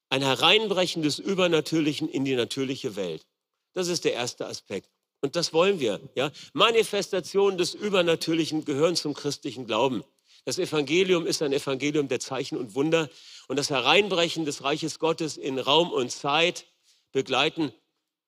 ein 0.09 0.21
Hereinbrechen 0.21 1.01
des 1.01 1.19
Übernatürlichen 1.19 2.07
in 2.07 2.25
die 2.25 2.35
natürliche 2.35 2.95
Welt. 2.95 3.25
Das 3.73 3.87
ist 3.87 4.05
der 4.05 4.13
erste 4.13 4.47
Aspekt. 4.47 4.89
Und 5.21 5.35
das 5.35 5.53
wollen 5.53 5.79
wir. 5.79 5.99
Ja? 6.15 6.31
Manifestationen 6.53 7.57
des 7.57 7.73
Übernatürlichen 7.73 8.63
gehören 8.63 8.95
zum 8.95 9.13
christlichen 9.13 9.65
Glauben. 9.65 10.03
Das 10.45 10.59
Evangelium 10.59 11.25
ist 11.25 11.41
ein 11.41 11.53
Evangelium 11.53 12.07
der 12.07 12.19
Zeichen 12.19 12.57
und 12.57 12.75
Wunder. 12.75 13.09
Und 13.47 13.57
das 13.57 13.71
Hereinbrechen 13.71 14.45
des 14.45 14.63
Reiches 14.63 14.99
Gottes 14.99 15.37
in 15.37 15.59
Raum 15.59 15.91
und 15.91 16.11
Zeit 16.11 16.67
begleiten 17.11 17.73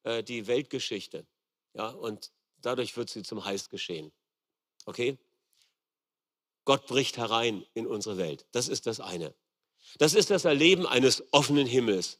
äh, 0.04 0.24
die 0.24 0.48
Weltgeschichte. 0.48 1.26
Ja? 1.74 1.90
Und 1.90 2.32
dadurch 2.58 2.98
wird 2.98 3.10
sie 3.10 3.22
zum 3.22 3.46
Heiß 3.46 3.70
geschehen. 3.70 4.12
Okay? 4.86 5.18
Gott 6.66 6.88
bricht 6.88 7.18
herein 7.18 7.66
in 7.76 7.86
unsere 7.86 8.18
Welt. 8.18 8.46
Das 8.52 8.68
ist 8.68 8.88
das 8.88 9.00
eine. 9.00 9.34
Das 10.00 10.16
ist 10.16 10.32
das 10.32 10.44
Erleben 10.44 10.86
eines 10.86 11.24
offenen 11.32 11.68
Himmels. 11.68 12.20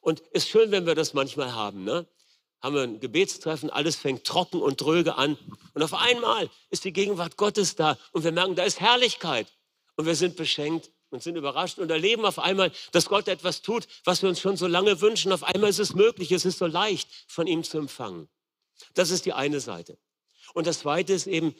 Und 0.00 0.20
ist 0.32 0.48
schön, 0.48 0.70
wenn 0.70 0.86
wir 0.86 0.94
das 0.94 1.14
manchmal 1.14 1.54
haben. 1.54 1.84
Ne? 1.84 2.06
Haben 2.62 2.74
wir 2.74 2.82
ein 2.82 3.00
Gebetstreffen, 3.00 3.70
alles 3.70 3.96
fängt 3.96 4.24
trocken 4.24 4.60
und 4.60 4.80
dröge 4.80 5.16
an. 5.16 5.38
Und 5.74 5.82
auf 5.82 5.94
einmal 5.94 6.50
ist 6.70 6.84
die 6.84 6.92
Gegenwart 6.92 7.36
Gottes 7.36 7.76
da. 7.76 7.98
Und 8.12 8.24
wir 8.24 8.32
merken, 8.32 8.54
da 8.54 8.64
ist 8.64 8.80
Herrlichkeit. 8.80 9.46
Und 9.96 10.06
wir 10.06 10.14
sind 10.14 10.36
beschenkt 10.36 10.90
und 11.10 11.22
sind 11.22 11.36
überrascht 11.36 11.78
und 11.78 11.90
erleben 11.90 12.24
auf 12.24 12.38
einmal, 12.38 12.72
dass 12.92 13.06
Gott 13.06 13.28
etwas 13.28 13.62
tut, 13.62 13.86
was 14.04 14.22
wir 14.22 14.28
uns 14.28 14.40
schon 14.40 14.56
so 14.56 14.66
lange 14.66 15.00
wünschen. 15.00 15.32
Auf 15.32 15.44
einmal 15.44 15.70
ist 15.70 15.78
es 15.78 15.94
möglich, 15.94 16.32
es 16.32 16.44
ist 16.44 16.58
so 16.58 16.66
leicht, 16.66 17.08
von 17.28 17.46
ihm 17.46 17.62
zu 17.62 17.78
empfangen. 17.78 18.28
Das 18.94 19.10
ist 19.10 19.26
die 19.26 19.32
eine 19.32 19.60
Seite. 19.60 19.98
Und 20.54 20.66
das 20.66 20.80
zweite 20.80 21.12
ist 21.12 21.26
eben 21.26 21.54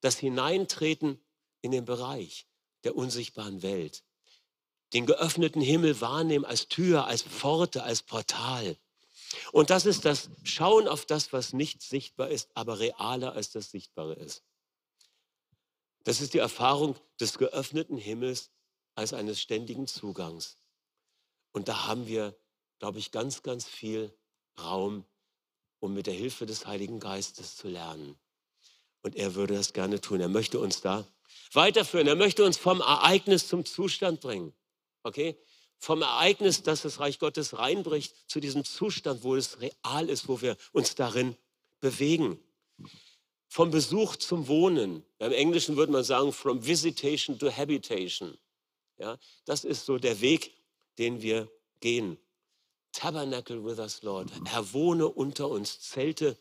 das 0.00 0.18
Hineintreten 0.18 1.22
in 1.60 1.70
den 1.70 1.84
Bereich 1.84 2.46
der 2.84 2.96
unsichtbaren 2.96 3.62
Welt 3.62 4.02
den 4.92 5.06
geöffneten 5.06 5.62
Himmel 5.62 6.00
wahrnehmen 6.00 6.44
als 6.44 6.68
Tür, 6.68 7.06
als 7.06 7.22
Pforte, 7.22 7.82
als 7.82 8.02
Portal. 8.02 8.76
Und 9.52 9.70
das 9.70 9.86
ist 9.86 10.04
das 10.04 10.30
Schauen 10.44 10.88
auf 10.88 11.06
das, 11.06 11.32
was 11.32 11.52
nicht 11.52 11.82
sichtbar 11.82 12.28
ist, 12.28 12.50
aber 12.54 12.78
realer 12.78 13.32
als 13.32 13.50
das 13.50 13.70
Sichtbare 13.70 14.14
ist. 14.14 14.42
Das 16.04 16.20
ist 16.20 16.34
die 16.34 16.38
Erfahrung 16.38 16.96
des 17.20 17.38
geöffneten 17.38 17.96
Himmels 17.96 18.50
als 18.94 19.12
eines 19.12 19.40
ständigen 19.40 19.86
Zugangs. 19.86 20.58
Und 21.52 21.68
da 21.68 21.86
haben 21.86 22.06
wir, 22.06 22.36
glaube 22.78 22.98
ich, 22.98 23.12
ganz, 23.12 23.42
ganz 23.42 23.66
viel 23.66 24.12
Raum, 24.58 25.04
um 25.80 25.94
mit 25.94 26.06
der 26.06 26.14
Hilfe 26.14 26.46
des 26.46 26.66
Heiligen 26.66 27.00
Geistes 27.00 27.56
zu 27.56 27.68
lernen. 27.68 28.18
Und 29.02 29.16
er 29.16 29.34
würde 29.34 29.54
das 29.54 29.72
gerne 29.72 30.00
tun. 30.00 30.20
Er 30.20 30.28
möchte 30.28 30.58
uns 30.58 30.80
da 30.80 31.06
weiterführen. 31.52 32.06
Er 32.06 32.16
möchte 32.16 32.44
uns 32.44 32.56
vom 32.56 32.80
Ereignis 32.80 33.48
zum 33.48 33.64
Zustand 33.64 34.20
bringen. 34.20 34.52
Okay? 35.02 35.36
Vom 35.82 36.00
Ereignis, 36.00 36.62
dass 36.62 36.82
das 36.82 37.00
Reich 37.00 37.18
Gottes 37.18 37.58
reinbricht, 37.58 38.14
zu 38.30 38.38
diesem 38.38 38.64
Zustand, 38.64 39.24
wo 39.24 39.34
es 39.34 39.58
real 39.60 40.08
ist, 40.08 40.28
wo 40.28 40.40
wir 40.40 40.56
uns 40.70 40.94
darin 40.94 41.36
bewegen. 41.80 42.38
Vom 43.48 43.72
Besuch 43.72 44.14
zum 44.14 44.46
Wohnen. 44.46 45.04
Im 45.18 45.32
Englischen 45.32 45.76
würde 45.76 45.90
man 45.90 46.04
sagen, 46.04 46.32
from 46.32 46.64
visitation 46.64 47.36
to 47.36 47.50
habitation. 47.50 48.38
Ja, 48.96 49.18
das 49.44 49.64
ist 49.64 49.84
so 49.84 49.98
der 49.98 50.20
Weg, 50.20 50.52
den 50.98 51.20
wir 51.20 51.50
gehen. 51.80 52.16
Tabernacle 52.92 53.64
with 53.64 53.80
us, 53.80 54.02
Lord. 54.02 54.30
Herr, 54.44 54.72
wohne 54.72 55.08
unter 55.08 55.48
uns, 55.48 55.80
zelte 55.80 56.36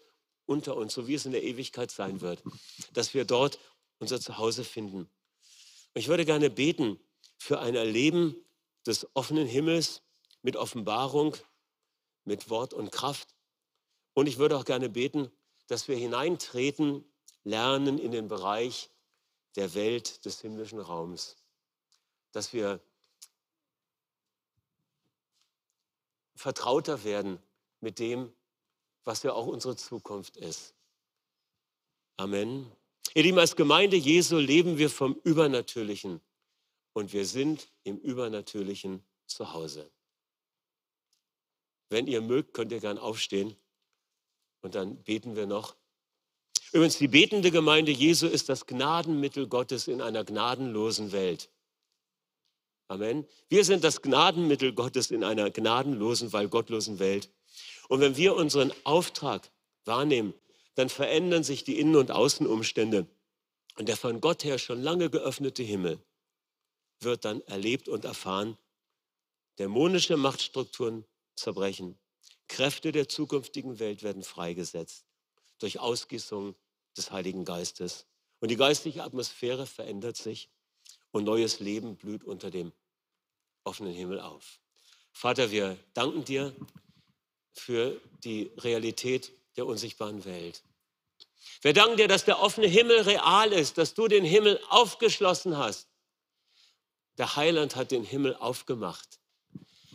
unter 0.46 0.78
uns, 0.78 0.94
so 0.94 1.08
wie 1.08 1.16
es 1.16 1.26
in 1.26 1.32
der 1.32 1.42
Ewigkeit 1.42 1.90
sein 1.90 2.22
wird, 2.22 2.44
dass 2.94 3.16
wir 3.16 3.26
dort 3.26 3.58
unser 3.98 4.22
Zuhause 4.22 4.64
finden. 4.64 5.10
Ich 5.96 6.10
würde 6.10 6.26
gerne 6.26 6.52
beten 6.52 7.00
für 7.40 7.60
ein 7.60 7.74
Erleben 7.74 8.36
des 8.86 9.08
offenen 9.14 9.48
Himmels 9.48 10.02
mit 10.42 10.56
Offenbarung, 10.56 11.36
mit 12.26 12.50
Wort 12.50 12.74
und 12.74 12.92
Kraft. 12.92 13.36
Und 14.14 14.28
ich 14.28 14.38
würde 14.38 14.58
auch 14.58 14.66
gerne 14.66 14.90
beten, 14.90 15.32
dass 15.68 15.88
wir 15.88 15.96
hineintreten, 15.96 17.06
lernen 17.44 17.98
in 17.98 18.12
den 18.12 18.28
Bereich 18.28 18.90
der 19.56 19.74
Welt 19.74 20.26
des 20.26 20.42
himmlischen 20.42 20.80
Raums. 20.80 21.38
Dass 22.32 22.54
wir 22.54 22.80
vertrauter 26.36 27.04
werden 27.04 27.40
mit 27.80 28.00
dem, 28.00 28.34
was 29.04 29.24
ja 29.24 29.34
auch 29.34 29.48
unsere 29.48 29.76
Zukunft 29.76 30.38
ist. 30.38 30.74
Amen. 32.18 32.72
Ihr 33.14 33.24
Lieben, 33.24 33.40
als 33.40 33.56
Gemeinde 33.56 33.98
Jesu 33.98 34.38
leben 34.38 34.78
wir 34.78 34.90
vom 34.90 35.16
Übernatürlichen 35.24 36.22
und 36.94 37.14
wir 37.14 37.26
sind 37.26 37.70
im 37.84 37.98
Übernatürlichen 37.98 39.04
zu 39.26 39.54
Hause. 39.54 39.90
Wenn 41.90 42.08
ihr 42.08 42.22
mögt, 42.22 42.54
könnt 42.54 42.72
ihr 42.72 42.80
gern 42.80 42.98
aufstehen 42.98 43.56
und 44.62 44.76
dann 44.76 45.04
beten 45.04 45.36
wir 45.36 45.46
noch. 45.46 45.76
Übrigens, 46.72 46.98
die 46.98 47.10
betende 47.10 47.52
Gemeinde 47.52 47.92
Jesu 47.92 48.28
ist 48.28 48.48
das 48.48 48.66
Gnadenmittel 48.66 49.48
Gottes 49.48 49.88
in 49.88 50.02
einer 50.02 50.24
gnadenlosen 50.24 51.12
Welt. 51.12 51.50
Amen. 52.88 53.26
Wir 53.50 53.66
sind 53.66 53.84
das 53.84 54.02
Gnadenmittel 54.02 54.74
Gottes 54.74 55.12
in 55.12 55.24
einer 55.24 55.50
gnadenlosen, 55.50 56.32
weil 56.34 56.50
gottlosen 56.50 57.00
Welt. 57.00 57.30
Und 57.88 58.00
wenn 58.00 58.18
wir 58.18 58.36
unseren 58.36 58.72
Auftrag 58.84 59.50
wahrnehmen, 59.86 60.34
dann 60.76 60.90
verändern 60.90 61.44
sich 61.44 61.64
die 61.64 61.80
Innen- 61.80 61.96
und 61.96 62.12
Außenumstände. 62.12 63.08
Und 63.78 63.88
der 63.90 63.98
von 63.98 64.22
Gott 64.22 64.44
her 64.44 64.58
schon 64.58 64.82
lange 64.82 65.10
geöffnete 65.10 65.64
Himmel 65.64 66.02
wird 67.04 67.26
dann 67.26 67.42
erlebt 67.42 67.90
und 67.90 68.06
erfahren. 68.06 68.58
Dämonische 69.60 70.18
Machtstrukturen 70.18 71.06
zerbrechen. 71.36 71.98
Kräfte 72.48 72.92
der 72.92 73.08
zukünftigen 73.08 73.80
Welt 73.80 74.04
werden 74.04 74.24
freigesetzt 74.24 75.06
durch 75.60 75.80
Ausgießung 75.80 76.56
des 76.98 77.12
Heiligen 77.12 77.46
Geistes. 77.46 78.06
Und 78.40 78.50
die 78.50 78.58
geistliche 78.58 79.04
Atmosphäre 79.04 79.66
verändert 79.66 80.18
sich 80.18 80.50
und 81.12 81.24
neues 81.24 81.60
Leben 81.60 81.96
blüht 81.96 82.24
unter 82.24 82.50
dem 82.50 82.72
offenen 83.64 83.94
Himmel 83.94 84.20
auf. 84.20 84.60
Vater, 85.14 85.52
wir 85.52 85.78
danken 85.94 86.26
dir 86.26 86.56
für 87.54 88.02
die 88.24 88.52
Realität 88.58 89.32
der 89.56 89.66
unsichtbaren 89.66 90.26
Welt. 90.26 90.64
Wir 91.62 91.74
danken 91.74 91.98
dir, 91.98 92.08
dass 92.08 92.26
der 92.26 92.40
offene 92.40 92.68
Himmel 92.68 93.02
real 93.02 93.52
ist, 93.52 93.78
dass 93.78 93.94
du 93.94 94.08
den 94.08 94.24
Himmel 94.24 94.60
aufgeschlossen 94.70 95.58
hast. 95.58 95.88
Der 97.22 97.36
Heiland 97.36 97.76
hat 97.76 97.92
den 97.92 98.04
Himmel 98.04 98.36
aufgemacht. 98.36 99.20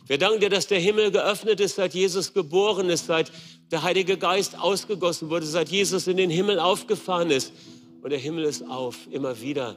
Wir 0.05 0.17
danken 0.17 0.39
dir, 0.39 0.49
dass 0.49 0.67
der 0.67 0.79
Himmel 0.79 1.11
geöffnet 1.11 1.59
ist, 1.59 1.75
seit 1.75 1.93
Jesus 1.93 2.33
geboren 2.33 2.89
ist, 2.89 3.07
seit 3.07 3.33
der 3.69 3.83
Heilige 3.83 4.17
Geist 4.17 4.57
ausgegossen 4.57 5.29
wurde, 5.29 5.45
seit 5.45 5.67
Jesus 5.67 6.07
in 6.07 6.15
den 6.15 6.29
Himmel 6.29 6.57
aufgefahren 6.57 7.29
ist. 7.29 7.51
Und 8.01 8.11
der 8.11 8.17
Himmel 8.19 8.45
ist 8.45 8.61
auf, 8.69 8.95
immer 9.11 9.41
wieder. 9.41 9.75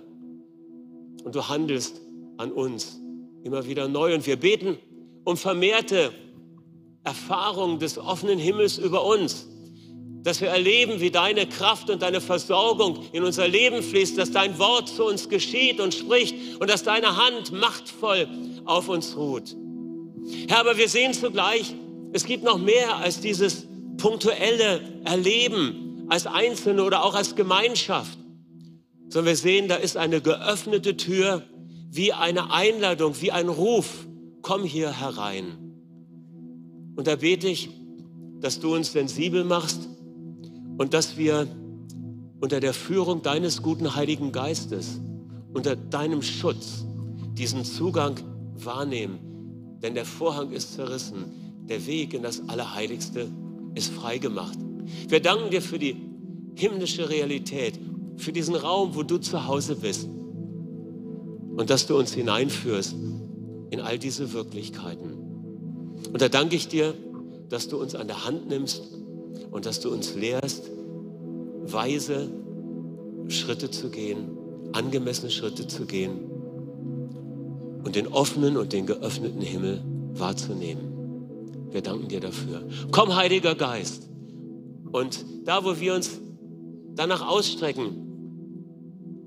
Und 1.25 1.35
du 1.35 1.49
handelst 1.49 2.01
an 2.37 2.53
uns 2.53 3.01
immer 3.43 3.67
wieder 3.67 3.89
neu. 3.89 4.15
Und 4.15 4.25
wir 4.29 4.37
beten 4.37 4.79
um 5.25 5.37
vermehrte 5.37 6.13
Erfahrung 7.03 7.81
des 7.81 7.99
offenen 7.99 8.39
Himmels 8.39 8.79
über 8.79 9.05
uns. 9.05 9.49
Dass 10.23 10.41
wir 10.41 10.49
erleben, 10.49 11.01
wie 11.01 11.11
deine 11.11 11.47
Kraft 11.47 11.89
und 11.89 12.03
deine 12.03 12.21
Versorgung 12.21 13.07
in 13.13 13.25
unser 13.25 13.49
Leben 13.49 13.83
fließt, 13.83 14.19
dass 14.19 14.31
dein 14.31 14.59
Wort 14.59 14.89
zu 14.89 15.05
uns 15.05 15.29
geschieht 15.29 15.81
und 15.81 15.95
spricht 15.95 16.35
und 16.61 16.69
dass 16.69 16.83
deine 16.83 17.17
Hand 17.17 17.53
machtvoll 17.53 18.29
auf 18.67 18.89
uns 18.89 19.17
ruht. 19.17 19.57
Herr, 20.49 20.61
aber 20.61 20.77
wir 20.77 20.89
sehen 20.89 21.15
zugleich, 21.15 21.75
es 22.13 22.25
gibt 22.25 22.45
noch 22.45 22.59
mehr 22.59 22.97
als 22.97 23.21
dieses 23.21 23.67
punktuelle 23.97 24.81
Erleben 25.05 25.91
als 26.11 26.27
Einzelne 26.27 26.83
oder 26.83 27.05
auch 27.05 27.15
als 27.15 27.37
Gemeinschaft, 27.37 28.19
sondern 29.09 29.27
wir 29.27 29.37
sehen, 29.37 29.69
da 29.69 29.77
ist 29.77 29.97
eine 29.97 30.21
geöffnete 30.21 30.97
Tür 30.97 31.45
wie 31.89 32.13
eine 32.13 32.53
Einladung, 32.53 33.15
wie 33.21 33.31
ein 33.31 33.49
Ruf, 33.49 34.07
komm 34.43 34.65
hier 34.65 35.01
herein. 35.01 35.57
Und 36.97 37.07
da 37.07 37.17
bete 37.17 37.49
ich, 37.49 37.71
dass 38.41 38.59
du 38.59 38.75
uns 38.75 38.93
sensibel 38.93 39.45
machst 39.45 39.89
und 40.81 40.95
dass 40.95 41.19
wir 41.19 41.47
unter 42.41 42.59
der 42.59 42.73
Führung 42.73 43.21
deines 43.21 43.61
guten 43.61 43.97
Heiligen 43.97 44.33
Geistes, 44.33 44.99
unter 45.53 45.77
deinem 45.77 46.23
Schutz 46.23 46.87
diesen 47.35 47.67
Zugang 47.67 48.19
wahrnehmen. 48.55 49.19
Denn 49.83 49.95
der 49.95 50.07
Vorhang 50.07 50.53
ist 50.53 50.73
zerrissen, 50.73 51.67
der 51.69 51.87
Weg 51.87 52.15
in 52.15 52.23
das 52.23 52.49
Allerheiligste 52.49 53.29
ist 53.75 53.93
freigemacht. 53.93 54.59
Wir 55.07 55.21
danken 55.21 55.51
dir 55.51 55.61
für 55.61 55.79
die 55.79 55.97
himmlische 56.55 57.11
Realität, 57.11 57.79
für 58.17 58.33
diesen 58.33 58.55
Raum, 58.55 58.95
wo 58.95 59.03
du 59.03 59.19
zu 59.19 59.47
Hause 59.47 59.77
bist 59.77 60.09
und 61.57 61.69
dass 61.69 61.89
du 61.89 61.99
uns 61.99 62.15
hineinführst 62.15 62.97
in 63.69 63.81
all 63.81 63.99
diese 63.99 64.33
Wirklichkeiten. 64.33 65.13
Und 66.11 66.23
da 66.23 66.31
danke 66.31 66.57
ich 66.57 66.69
dir, 66.69 66.95
dass 67.51 67.69
du 67.69 67.79
uns 67.79 67.95
an 67.95 68.07
der 68.07 68.25
Hand 68.25 68.49
nimmst 68.49 69.00
und 69.51 69.67
dass 69.67 69.81
du 69.81 69.91
uns 69.91 70.15
lehrst, 70.15 70.71
weise 71.65 72.29
Schritte 73.29 73.71
zu 73.71 73.91
gehen, 73.91 74.31
angemessene 74.73 75.31
Schritte 75.31 75.67
zu 75.67 75.87
gehen 75.87 76.19
und 77.85 77.97
den 77.97 78.09
offenen 78.09 78.57
und 78.57 78.73
den 78.73 78.87
geöffneten 78.87 79.41
Himmel 79.41 79.83
wahrzunehmen. 80.15 81.69
Wir 81.71 81.83
danken 81.83 82.09
dir 82.09 82.21
dafür. 82.21 82.63
Komm, 82.91 83.15
Heiliger 83.15 83.55
Geist. 83.55 84.09
Und 84.91 85.25
da, 85.45 85.65
wo 85.65 85.79
wir 85.79 85.95
uns 85.95 86.19
danach 86.95 87.27
ausstrecken, 87.27 88.07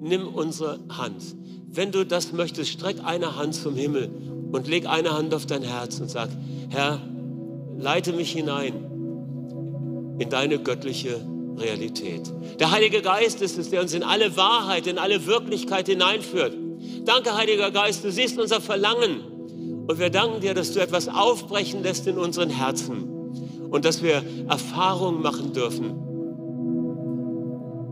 nimm 0.02 0.28
unsere 0.28 0.80
Hand. 0.90 1.24
Wenn 1.70 1.92
du 1.92 2.06
das 2.06 2.34
möchtest, 2.34 2.70
streck 2.72 2.98
eine 3.04 3.38
Hand 3.38 3.56
zum 3.56 3.76
Himmel 3.76 4.12
und 4.52 4.68
leg 4.68 4.86
eine 4.88 5.14
Hand 5.14 5.34
auf 5.34 5.46
dein 5.46 5.64
Herz 5.64 6.00
und 6.00 6.10
sag, 6.10 6.30
Herr, 6.70 7.02
leite 7.78 8.12
mich 8.12 8.32
hinein 8.34 8.93
in 10.20 10.30
deine 10.30 10.60
göttliche 10.60 11.20
Realität. 11.58 12.32
Der 12.60 12.72
Heilige 12.72 13.02
Geist 13.02 13.42
ist 13.42 13.58
es, 13.58 13.70
der 13.70 13.82
uns 13.82 13.94
in 13.94 14.04
alle 14.04 14.36
Wahrheit, 14.38 14.88
in 14.88 14.98
alle 14.98 15.26
Wirklichkeit 15.26 15.88
hineinführt. 15.88 16.54
Danke, 17.06 17.36
Heiliger 17.36 17.72
Geist, 17.72 18.04
du 18.04 18.12
siehst 18.12 18.40
unser 18.40 18.62
Verlangen. 18.62 19.22
Und 19.88 20.00
wir 20.00 20.10
danken 20.10 20.42
dir, 20.42 20.54
dass 20.54 20.72
du 20.72 20.80
etwas 20.80 21.10
aufbrechen 21.10 21.84
lässt 21.84 22.08
in 22.08 22.18
unseren 22.18 22.50
Herzen 22.50 23.10
und 23.70 23.86
dass 23.86 24.02
wir 24.02 24.24
Erfahrungen 24.48 25.22
machen 25.22 25.52
dürfen, 25.52 25.96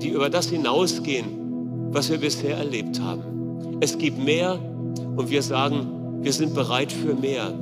die 0.02 0.10
über 0.10 0.30
das 0.30 0.50
hinausgehen, 0.50 1.92
was 1.92 2.10
wir 2.10 2.20
bisher 2.20 2.56
erlebt 2.58 3.02
haben. 3.02 3.78
Es 3.82 3.98
gibt 3.98 4.18
mehr 4.18 4.60
und 5.16 5.30
wir 5.30 5.42
sagen, 5.42 6.20
wir 6.22 6.32
sind 6.32 6.54
bereit 6.54 6.92
für 6.92 7.14
mehr. 7.14 7.54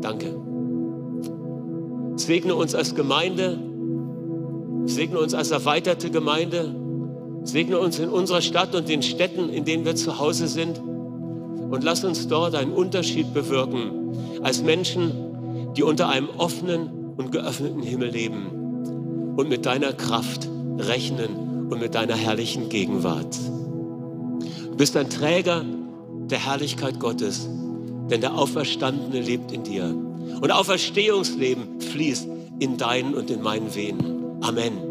Danke. 0.00 0.43
Segne 2.16 2.54
uns 2.54 2.74
als 2.74 2.94
Gemeinde, 2.94 3.58
segne 4.86 5.18
uns 5.18 5.34
als 5.34 5.50
erweiterte 5.50 6.10
Gemeinde, 6.10 6.74
segne 7.42 7.78
uns 7.78 7.98
in 7.98 8.08
unserer 8.08 8.40
Stadt 8.40 8.74
und 8.74 8.88
den 8.88 9.02
Städten, 9.02 9.48
in 9.48 9.64
denen 9.64 9.84
wir 9.84 9.96
zu 9.96 10.18
Hause 10.18 10.48
sind 10.48 10.80
und 11.70 11.82
lass 11.82 12.04
uns 12.04 12.28
dort 12.28 12.54
einen 12.54 12.72
Unterschied 12.72 13.34
bewirken 13.34 14.40
als 14.42 14.62
Menschen, 14.62 15.72
die 15.76 15.82
unter 15.82 16.08
einem 16.08 16.28
offenen 16.38 17.14
und 17.16 17.32
geöffneten 17.32 17.82
Himmel 17.82 18.10
leben 18.10 19.34
und 19.36 19.48
mit 19.48 19.66
deiner 19.66 19.92
Kraft 19.92 20.48
rechnen 20.78 21.68
und 21.70 21.80
mit 21.80 21.94
deiner 21.94 22.14
herrlichen 22.14 22.68
Gegenwart. 22.68 23.36
Du 24.70 24.76
bist 24.76 24.96
ein 24.96 25.10
Träger 25.10 25.64
der 26.30 26.38
Herrlichkeit 26.38 27.00
Gottes, 27.00 27.48
denn 28.10 28.20
der 28.20 28.34
Auferstandene 28.34 29.20
lebt 29.20 29.52
in 29.52 29.64
dir. 29.64 29.94
Und 30.40 30.50
Auferstehungsleben 30.50 31.80
fließt 31.80 32.28
in 32.58 32.76
deinen 32.76 33.14
und 33.14 33.30
in 33.30 33.42
meinen 33.42 33.74
Venen. 33.74 34.42
Amen. 34.42 34.83